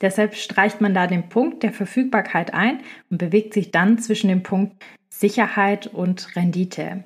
Deshalb 0.00 0.34
streicht 0.34 0.80
man 0.80 0.94
da 0.94 1.06
den 1.06 1.28
Punkt 1.28 1.62
der 1.62 1.72
Verfügbarkeit 1.72 2.54
ein 2.54 2.80
und 3.10 3.18
bewegt 3.18 3.52
sich 3.52 3.72
dann 3.72 3.98
zwischen 3.98 4.28
dem 4.28 4.42
Punkt 4.42 4.84
Sicherheit 5.08 5.86
und 5.86 6.36
Rendite, 6.36 7.04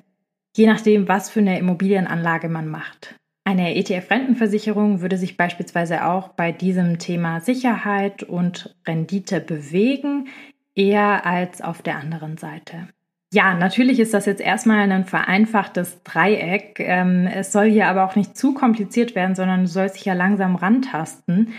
je 0.55 0.67
nachdem, 0.67 1.07
was 1.07 1.29
für 1.29 1.39
eine 1.39 1.57
Immobilienanlage 1.57 2.49
man 2.49 2.67
macht. 2.67 3.15
Eine 3.43 3.75
ETF-Rentenversicherung 3.75 5.01
würde 5.01 5.17
sich 5.17 5.35
beispielsweise 5.35 6.05
auch 6.05 6.29
bei 6.29 6.51
diesem 6.51 6.99
Thema 6.99 7.39
Sicherheit 7.39 8.23
und 8.23 8.75
Rendite 8.87 9.39
bewegen, 9.39 10.27
eher 10.75 11.25
als 11.25 11.61
auf 11.61 11.81
der 11.81 11.97
anderen 11.97 12.37
Seite. 12.37 12.87
Ja, 13.33 13.53
natürlich 13.53 13.99
ist 13.99 14.13
das 14.13 14.25
jetzt 14.25 14.41
erstmal 14.41 14.91
ein 14.91 15.05
vereinfachtes 15.05 16.03
Dreieck. 16.03 16.79
Ähm, 16.79 17.27
es 17.27 17.51
soll 17.51 17.69
hier 17.69 17.87
aber 17.87 18.05
auch 18.05 18.15
nicht 18.15 18.37
zu 18.37 18.53
kompliziert 18.53 19.15
werden, 19.15 19.35
sondern 19.35 19.61
du 19.61 19.67
sollst 19.67 19.95
dich 19.95 20.05
ja 20.05 20.13
langsam 20.13 20.55
rantasten 20.55 21.53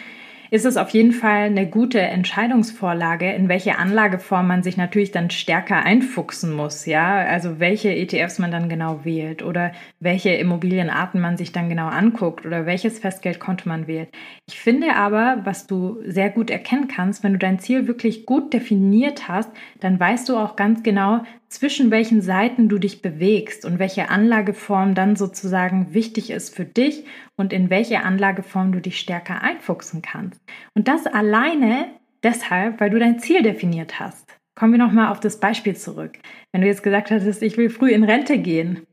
ist 0.53 0.67
es 0.67 0.77
auf 0.77 0.91
jeden 0.91 1.13
Fall 1.13 1.45
eine 1.45 1.67
gute 1.67 1.99
Entscheidungsvorlage, 1.99 3.33
in 3.33 3.49
welche 3.49 3.79
Anlageform 3.79 4.47
man 4.47 4.63
sich 4.63 4.77
natürlich 4.77 5.11
dann 5.11 5.31
stärker 5.31 5.83
einfuchsen 5.83 6.53
muss, 6.53 6.85
ja, 6.85 7.25
also 7.25 7.59
welche 7.59 7.89
ETFs 7.89 8.39
man 8.39 8.51
dann 8.51 8.69
genau 8.69 9.03
wählt 9.03 9.43
oder 9.43 9.73
welche 9.99 10.29
Immobilienarten 10.29 11.23
man 11.23 11.39
sich 11.39 11.53
dann 11.53 11.71
genau 11.71 11.87
anguckt 11.87 12.45
oder 12.45 12.67
welches 12.67 12.99
Festgeldkonto 12.99 13.67
man 13.67 13.87
wählt. 13.87 14.11
Ich 14.47 14.61
finde 14.61 14.95
aber, 14.95 15.41
was 15.45 15.67
du 15.67 15.97
sehr 16.05 16.29
gut 16.29 16.51
erkennen 16.51 16.87
kannst, 16.87 17.25
wenn 17.25 17.33
du 17.33 17.39
dein 17.39 17.59
Ziel 17.59 17.87
wirklich 17.89 18.27
gut 18.27 18.53
definiert 18.53 19.29
hast, 19.29 19.51
dann 19.81 19.99
weißt 19.99 20.29
du 20.29 20.37
auch 20.37 20.55
ganz 20.57 20.83
genau, 20.83 21.23
zwischen 21.53 21.91
welchen 21.91 22.23
Seiten 22.23 22.69
du 22.69 22.79
dich 22.79 23.03
bewegst 23.03 23.65
und 23.65 23.79
welche 23.79 24.09
Anlageform 24.09 24.95
dann 24.95 25.17
sozusagen 25.17 25.93
wichtig 25.95 26.31
ist 26.31 26.55
für 26.55 26.65
dich 26.65 27.05
und 27.37 27.53
in 27.53 27.71
welche 27.71 28.03
Anlageform 28.03 28.73
du 28.73 28.81
dich 28.81 28.99
stärker 28.99 29.43
einfuchsen 29.43 30.03
kannst. 30.03 30.41
Und 30.75 30.89
das 30.89 31.07
alleine 31.07 31.87
deshalb, 32.23 32.81
weil 32.81 32.91
du 32.91 32.99
dein 32.99 33.19
Ziel 33.19 33.43
definiert 33.43 34.01
hast. 34.01 34.39
Kommen 34.55 34.73
wir 34.73 34.79
nochmal 34.79 35.11
auf 35.11 35.21
das 35.21 35.41
Beispiel 35.41 35.77
zurück. 35.77 36.19
Wenn 36.53 36.61
du 36.61 36.67
jetzt 36.67 36.83
gesagt 36.83 37.11
hattest, 37.11 37.43
ich 37.43 37.57
will 37.57 37.71
früh 37.71 37.91
in 37.91 38.05
Rente 38.05 38.39
gehen, 38.39 38.87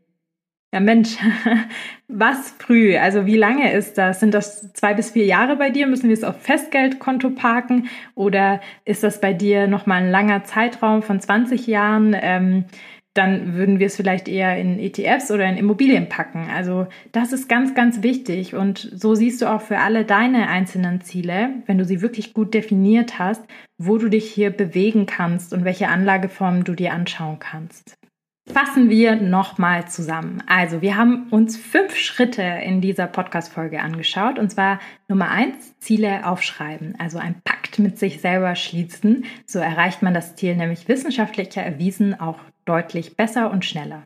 ja, 0.71 0.79
Mensch, 0.79 1.17
was 2.07 2.51
früh? 2.59 2.95
Also 2.97 3.25
wie 3.25 3.37
lange 3.37 3.73
ist 3.73 3.97
das? 3.97 4.19
Sind 4.19 4.33
das 4.33 4.71
zwei 4.73 4.93
bis 4.93 5.11
vier 5.11 5.25
Jahre 5.25 5.55
bei 5.55 5.71
dir? 5.71 5.87
Müssen 5.87 6.09
wir 6.09 6.13
es 6.13 6.23
auf 6.23 6.41
Festgeldkonto 6.41 7.31
parken? 7.31 7.89
Oder 8.13 8.61
ist 8.85 9.03
das 9.03 9.19
bei 9.19 9.33
dir 9.33 9.67
nochmal 9.67 10.03
ein 10.03 10.11
langer 10.11 10.43
Zeitraum 10.43 11.01
von 11.01 11.19
20 11.19 11.65
Jahren? 11.65 12.15
Ähm, 12.19 12.65
dann 13.15 13.55
würden 13.55 13.79
wir 13.79 13.87
es 13.87 13.95
vielleicht 13.95 14.27
eher 14.27 14.57
in 14.57 14.79
ETFs 14.79 15.31
oder 15.31 15.45
in 15.49 15.57
Immobilien 15.57 16.07
packen. 16.07 16.47
Also 16.55 16.87
das 17.11 17.33
ist 17.33 17.49
ganz, 17.49 17.73
ganz 17.73 18.03
wichtig. 18.03 18.53
Und 18.53 18.77
so 18.93 19.15
siehst 19.15 19.41
du 19.41 19.47
auch 19.47 19.61
für 19.61 19.79
alle 19.79 20.05
deine 20.05 20.47
einzelnen 20.47 21.01
Ziele, 21.01 21.49
wenn 21.65 21.79
du 21.79 21.85
sie 21.85 22.01
wirklich 22.01 22.33
gut 22.33 22.53
definiert 22.53 23.17
hast, 23.17 23.43
wo 23.77 23.97
du 23.97 24.07
dich 24.09 24.31
hier 24.31 24.51
bewegen 24.51 25.07
kannst 25.07 25.53
und 25.53 25.65
welche 25.65 25.87
Anlageformen 25.87 26.63
du 26.63 26.75
dir 26.75 26.93
anschauen 26.93 27.39
kannst. 27.39 27.98
Fassen 28.53 28.89
wir 28.89 29.15
nochmal 29.15 29.87
zusammen. 29.87 30.41
Also, 30.47 30.81
wir 30.81 30.97
haben 30.97 31.27
uns 31.29 31.55
fünf 31.55 31.95
Schritte 31.95 32.41
in 32.41 32.81
dieser 32.81 33.05
Podcast-Folge 33.05 33.79
angeschaut. 33.79 34.39
Und 34.39 34.49
zwar 34.49 34.79
Nummer 35.07 35.29
eins, 35.29 35.77
Ziele 35.79 36.25
aufschreiben. 36.25 36.95
Also 36.97 37.19
ein 37.19 37.41
Pakt 37.43 37.77
mit 37.77 37.99
sich 37.99 38.21
selber 38.21 38.55
schließen. 38.55 39.25
So 39.45 39.59
erreicht 39.59 40.01
man 40.01 40.15
das 40.15 40.35
Ziel 40.35 40.55
nämlich 40.55 40.87
wissenschaftlicher 40.87 41.61
erwiesen 41.61 42.19
auch 42.19 42.39
deutlich 42.65 43.15
besser 43.15 43.51
und 43.51 43.65
schneller. 43.65 44.03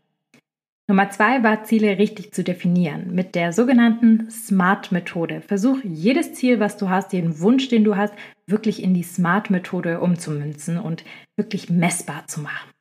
Nummer 0.89 1.09
zwei 1.09 1.41
war 1.43 1.63
Ziele 1.63 1.97
richtig 1.97 2.33
zu 2.33 2.43
definieren 2.43 3.15
mit 3.15 3.35
der 3.35 3.53
sogenannten 3.53 4.29
SMART-Methode. 4.29 5.39
Versuch 5.39 5.77
jedes 5.85 6.33
Ziel, 6.33 6.59
was 6.59 6.75
du 6.75 6.89
hast, 6.89 7.13
jeden 7.13 7.39
Wunsch, 7.39 7.69
den 7.69 7.85
du 7.85 7.95
hast, 7.95 8.13
wirklich 8.47 8.83
in 8.83 8.93
die 8.93 9.03
SMART-Methode 9.03 10.01
umzumünzen 10.01 10.77
und 10.77 11.05
wirklich 11.37 11.69
messbar 11.69 12.27
zu 12.27 12.41
machen. 12.41 12.72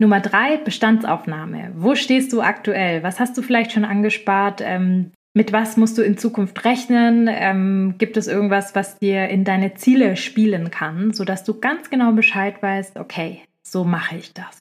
Nummer 0.00 0.20
drei, 0.20 0.58
Bestandsaufnahme. 0.58 1.72
Wo 1.74 1.96
stehst 1.96 2.32
du 2.32 2.40
aktuell? 2.40 3.02
Was 3.02 3.18
hast 3.18 3.36
du 3.36 3.42
vielleicht 3.42 3.72
schon 3.72 3.84
angespart? 3.84 4.60
Ähm, 4.62 5.10
mit 5.34 5.52
was 5.52 5.76
musst 5.76 5.98
du 5.98 6.02
in 6.02 6.16
Zukunft 6.16 6.64
rechnen? 6.64 7.28
Ähm, 7.28 7.96
gibt 7.98 8.16
es 8.16 8.28
irgendwas, 8.28 8.74
was 8.74 8.98
dir 8.98 9.28
in 9.28 9.44
deine 9.44 9.74
Ziele 9.74 10.16
spielen 10.16 10.70
kann, 10.70 11.12
sodass 11.12 11.42
du 11.44 11.58
ganz 11.60 11.90
genau 11.90 12.12
Bescheid 12.12 12.62
weißt, 12.62 12.98
okay, 12.98 13.42
so 13.62 13.84
mache 13.84 14.16
ich 14.16 14.32
das. 14.34 14.60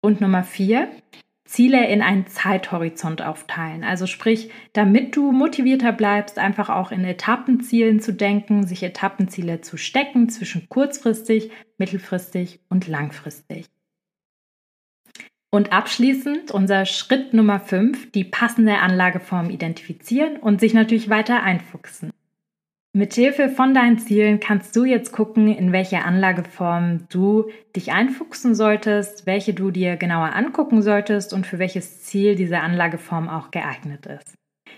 Und 0.00 0.20
Nummer 0.20 0.44
vier, 0.44 0.88
Ziele 1.44 1.86
in 1.88 2.00
einen 2.00 2.26
Zeithorizont 2.28 3.22
aufteilen. 3.22 3.84
Also 3.84 4.06
sprich, 4.06 4.50
damit 4.72 5.16
du 5.16 5.32
motivierter 5.32 5.92
bleibst, 5.92 6.38
einfach 6.38 6.70
auch 6.70 6.92
in 6.92 7.04
Etappenzielen 7.04 8.00
zu 8.00 8.14
denken, 8.14 8.66
sich 8.66 8.82
Etappenziele 8.82 9.60
zu 9.60 9.76
stecken 9.76 10.28
zwischen 10.28 10.68
kurzfristig, 10.68 11.50
mittelfristig 11.76 12.60
und 12.68 12.88
langfristig. 12.88 13.66
Und 15.54 15.70
abschließend 15.70 16.50
unser 16.50 16.86
Schritt 16.86 17.34
Nummer 17.34 17.60
5, 17.60 18.10
die 18.12 18.24
passende 18.24 18.78
Anlageform 18.78 19.50
identifizieren 19.50 20.38
und 20.38 20.60
sich 20.60 20.72
natürlich 20.72 21.10
weiter 21.10 21.42
einfuchsen. 21.42 22.10
Mithilfe 22.94 23.50
von 23.50 23.74
deinen 23.74 23.98
Zielen 23.98 24.40
kannst 24.40 24.74
du 24.76 24.84
jetzt 24.84 25.12
gucken, 25.12 25.48
in 25.48 25.70
welche 25.70 26.04
Anlageform 26.04 27.06
du 27.10 27.50
dich 27.76 27.92
einfuchsen 27.92 28.54
solltest, 28.54 29.26
welche 29.26 29.52
du 29.52 29.70
dir 29.70 29.96
genauer 29.96 30.34
angucken 30.34 30.80
solltest 30.80 31.34
und 31.34 31.46
für 31.46 31.58
welches 31.58 32.02
Ziel 32.02 32.34
diese 32.34 32.60
Anlageform 32.60 33.28
auch 33.28 33.50
geeignet 33.50 34.06
ist. 34.06 34.34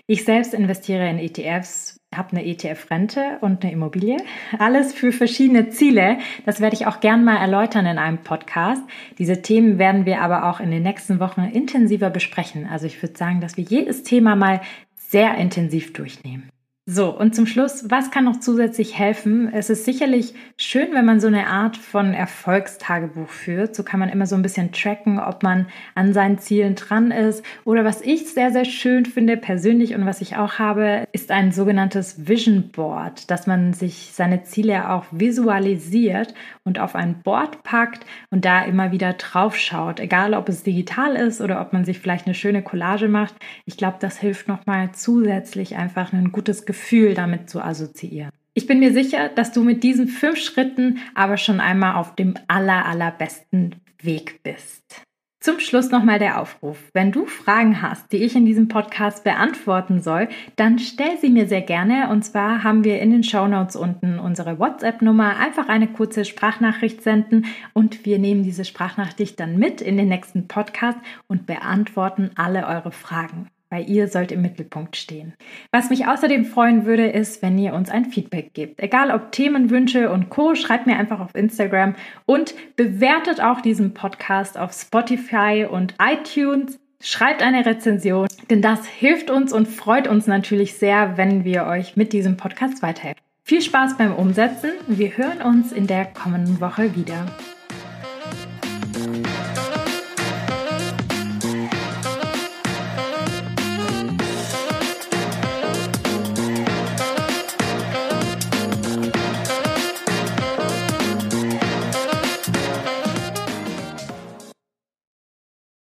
Ich 0.09 0.25
selbst 0.25 0.55
investiere 0.55 1.09
in 1.09 1.19
ETFs, 1.19 1.99
habe 2.17 2.33
eine 2.33 2.45
ETF-Rente 2.45 3.39
und 3.41 3.63
eine 3.63 3.73
Immobilie. 3.73 4.17
Alles 4.59 4.93
für 4.93 5.13
verschiedene 5.13 5.71
Ziele. 5.71 6.19
Das 6.47 6.61
werde 6.61 6.77
ich 6.77 6.87
auch 6.87 7.01
gern 7.01 7.25
mal 7.25 7.37
erläutern 7.37 7.87
in 7.87 7.99
einem 7.99 8.19
Podcast. 8.19 8.83
Diese 9.19 9.43
Themen 9.43 9.79
werden 9.79 10.07
wir 10.07 10.21
aber 10.21 10.49
auch 10.51 10.61
in 10.61 10.71
den 10.71 10.83
nächsten 10.83 11.21
Wochen 11.21 11.43
intensiver 11.43 12.11
besprechen. 12.11 12.67
Also 12.67 12.87
ich 12.87 13.03
würde 13.03 13.17
sagen, 13.17 13.41
dass 13.41 13.57
wir 13.57 13.65
jedes 13.65 14.03
Thema 14.03 14.37
mal 14.37 14.61
sehr 14.97 15.37
intensiv 15.37 15.93
durchnehmen. 15.93 16.51
So, 16.87 17.19
und 17.19 17.35
zum 17.35 17.47
Schluss, 17.47 17.87
was 17.89 18.11
kann 18.11 18.27
noch 18.27 18.41
zusätzlich 18.41 18.99
helfen? 18.99 19.51
Es 19.51 19.71
ist 19.71 19.87
sicherlich 19.87 20.35
schön, 20.59 20.93
wenn 20.93 21.07
man 21.07 21.19
so 21.19 21.29
eine 21.29 21.47
Art 21.47 21.79
von 21.79 22.13
Erfolgstagebuch 22.13 23.31
führt. 23.31 23.75
So 23.75 23.83
kann 23.85 24.01
man 24.01 24.11
immer 24.11 24.27
so 24.27 24.37
ein 24.37 24.43
bisschen 24.43 24.71
tracken, 24.71 25.19
ob 25.19 25.43
man 25.43 25.67
an 25.95 26.13
seinen 26.13 26.37
Zielen 26.37 26.75
dran 26.75 27.11
ist. 27.11 27.43
Oder 27.65 27.87
was 27.87 28.03
ich 28.03 28.29
sehr, 28.29 28.51
sehr 28.53 28.67
schön 28.67 29.07
finde 29.07 29.39
persönlich 29.39 29.95
und 29.95 30.05
was 30.05 30.21
ich 30.21 30.37
auch 30.37 30.59
habe, 30.59 31.09
ist 31.13 31.31
ein 31.31 31.53
sogenanntes 31.53 32.29
Vision 32.29 32.69
Board, 32.71 33.31
dass 33.31 33.47
man 33.47 33.73
sich 33.73 34.11
seine 34.13 34.43
Ziele 34.43 34.91
auch 34.91 35.07
visualisiert 35.11 36.35
und 36.65 36.79
auf 36.79 36.95
ein 36.95 37.23
Board 37.23 37.63
packt 37.63 38.05
und 38.31 38.45
da 38.45 38.65
immer 38.65 38.91
wieder 38.91 39.13
drauf 39.13 39.57
schaut. 39.57 40.01
Egal, 40.01 40.35
ob 40.35 40.49
es 40.49 40.63
digital 40.63 41.15
ist 41.15 41.41
oder 41.41 41.61
ob 41.61 41.73
man 41.73 41.85
sich 41.85 41.99
vielleicht 41.99 42.27
eine 42.27 42.35
schöne 42.35 42.63
Collage 42.63 43.09
macht. 43.09 43.35
Ich 43.67 43.77
glaube, 43.77 43.99
das 44.01 44.19
hilft 44.19 44.49
nochmal 44.49 44.93
zusätzlich 44.93 45.77
einfach 45.77 46.13
ein 46.13 46.33
gutes 46.33 46.67
Gefühl 46.67 47.15
damit 47.15 47.51
zu 47.51 47.61
assoziieren. 47.61 48.31
Ich 48.55 48.67
bin 48.67 48.79
mir 48.79 48.93
sicher, 48.93 49.29
dass 49.29 49.53
du 49.53 49.63
mit 49.63 49.83
diesen 49.83 50.09
fünf 50.09 50.39
Schritten 50.39 50.99
aber 51.15 51.37
schon 51.37 51.61
einmal 51.61 51.97
auf 51.97 52.15
dem 52.15 52.35
aller, 52.47 52.87
allerbesten 52.87 53.77
Weg 54.01 54.43
bist. 54.43 55.04
Zum 55.45 55.61
Schluss 55.61 55.91
nochmal 55.91 56.19
der 56.19 56.41
Aufruf. 56.41 56.79
Wenn 56.95 57.13
du 57.13 57.27
Fragen 57.27 57.83
hast, 57.83 58.13
die 58.13 58.25
ich 58.25 58.35
in 58.35 58.47
diesem 58.47 58.69
Podcast 58.69 59.25
beantworten 59.25 60.01
soll, 60.01 60.31
dann 60.57 60.79
stell 60.79 61.19
sie 61.21 61.29
mir 61.29 61.47
sehr 61.47 61.61
gerne. 61.61 62.09
Und 62.09 62.25
zwar 62.25 62.65
haben 62.65 62.83
wir 62.83 62.99
in 63.03 63.11
den 63.11 63.23
Show 63.23 63.47
Notes 63.47 63.77
unten 63.77 64.19
unsere 64.19 64.59
WhatsApp-Nummer. 64.59 65.37
Einfach 65.37 65.69
eine 65.69 65.89
kurze 65.89 66.25
Sprachnachricht 66.25 67.03
senden 67.03 67.45
und 67.75 68.07
wir 68.07 68.19
nehmen 68.19 68.43
diese 68.43 68.65
Sprachnachricht 68.65 69.39
dann 69.39 69.59
mit 69.59 69.83
in 69.83 69.99
den 69.99 70.09
nächsten 70.09 70.49
Podcast 70.49 70.97
und 71.29 71.45
beantworten 71.45 72.31
alle 72.37 72.67
eure 72.67 72.91
Fragen 72.91 73.51
weil 73.75 73.91
ihr 73.91 74.07
sollt 74.07 74.31
im 74.31 74.41
Mittelpunkt 74.41 74.95
stehen. 74.97 75.35
Was 75.73 75.91
mich 75.91 76.07
außerdem 76.07 76.45
freuen 76.45 76.87
würde, 76.87 77.09
ist, 77.09 77.43
wenn 77.43 77.59
ihr 77.59 77.75
uns 77.75 77.91
ein 77.91 78.05
Feedback 78.05 78.55
gebt. 78.55 78.81
Egal 78.81 79.11
ob 79.11 79.33
Themenwünsche 79.33 80.13
und 80.13 80.31
Co, 80.31 80.55
schreibt 80.55 80.87
mir 80.87 80.97
einfach 80.97 81.19
auf 81.19 81.35
Instagram 81.35 81.97
und 82.25 82.55
bewertet 82.77 83.43
auch 83.43 83.61
diesen 83.61 83.93
Podcast 83.93 84.57
auf 84.57 84.73
Spotify 84.73 85.67
und 85.69 85.95
iTunes. 86.01 86.79
Schreibt 87.01 87.43
eine 87.43 87.67
Rezension, 87.67 88.29
denn 88.49 88.63
das 88.63 88.87
hilft 88.87 89.29
uns 89.29 89.53
und 89.53 89.67
freut 89.67 90.07
uns 90.07 90.29
natürlich 90.29 90.75
sehr, 90.75 91.17
wenn 91.17 91.45
wir 91.45 91.67
euch 91.67 91.97
mit 91.97 92.13
diesem 92.13 92.37
Podcast 92.37 92.81
weiterhelfen. 92.81 93.21
Viel 93.43 93.61
Spaß 93.61 93.99
beim 93.99 94.15
Umsetzen. 94.15 94.71
Wir 94.87 95.17
hören 95.17 95.43
uns 95.43 95.73
in 95.73 95.89
der 95.89 96.05
kommenden 96.05 96.61
Woche 96.61 96.95
wieder. 96.95 97.27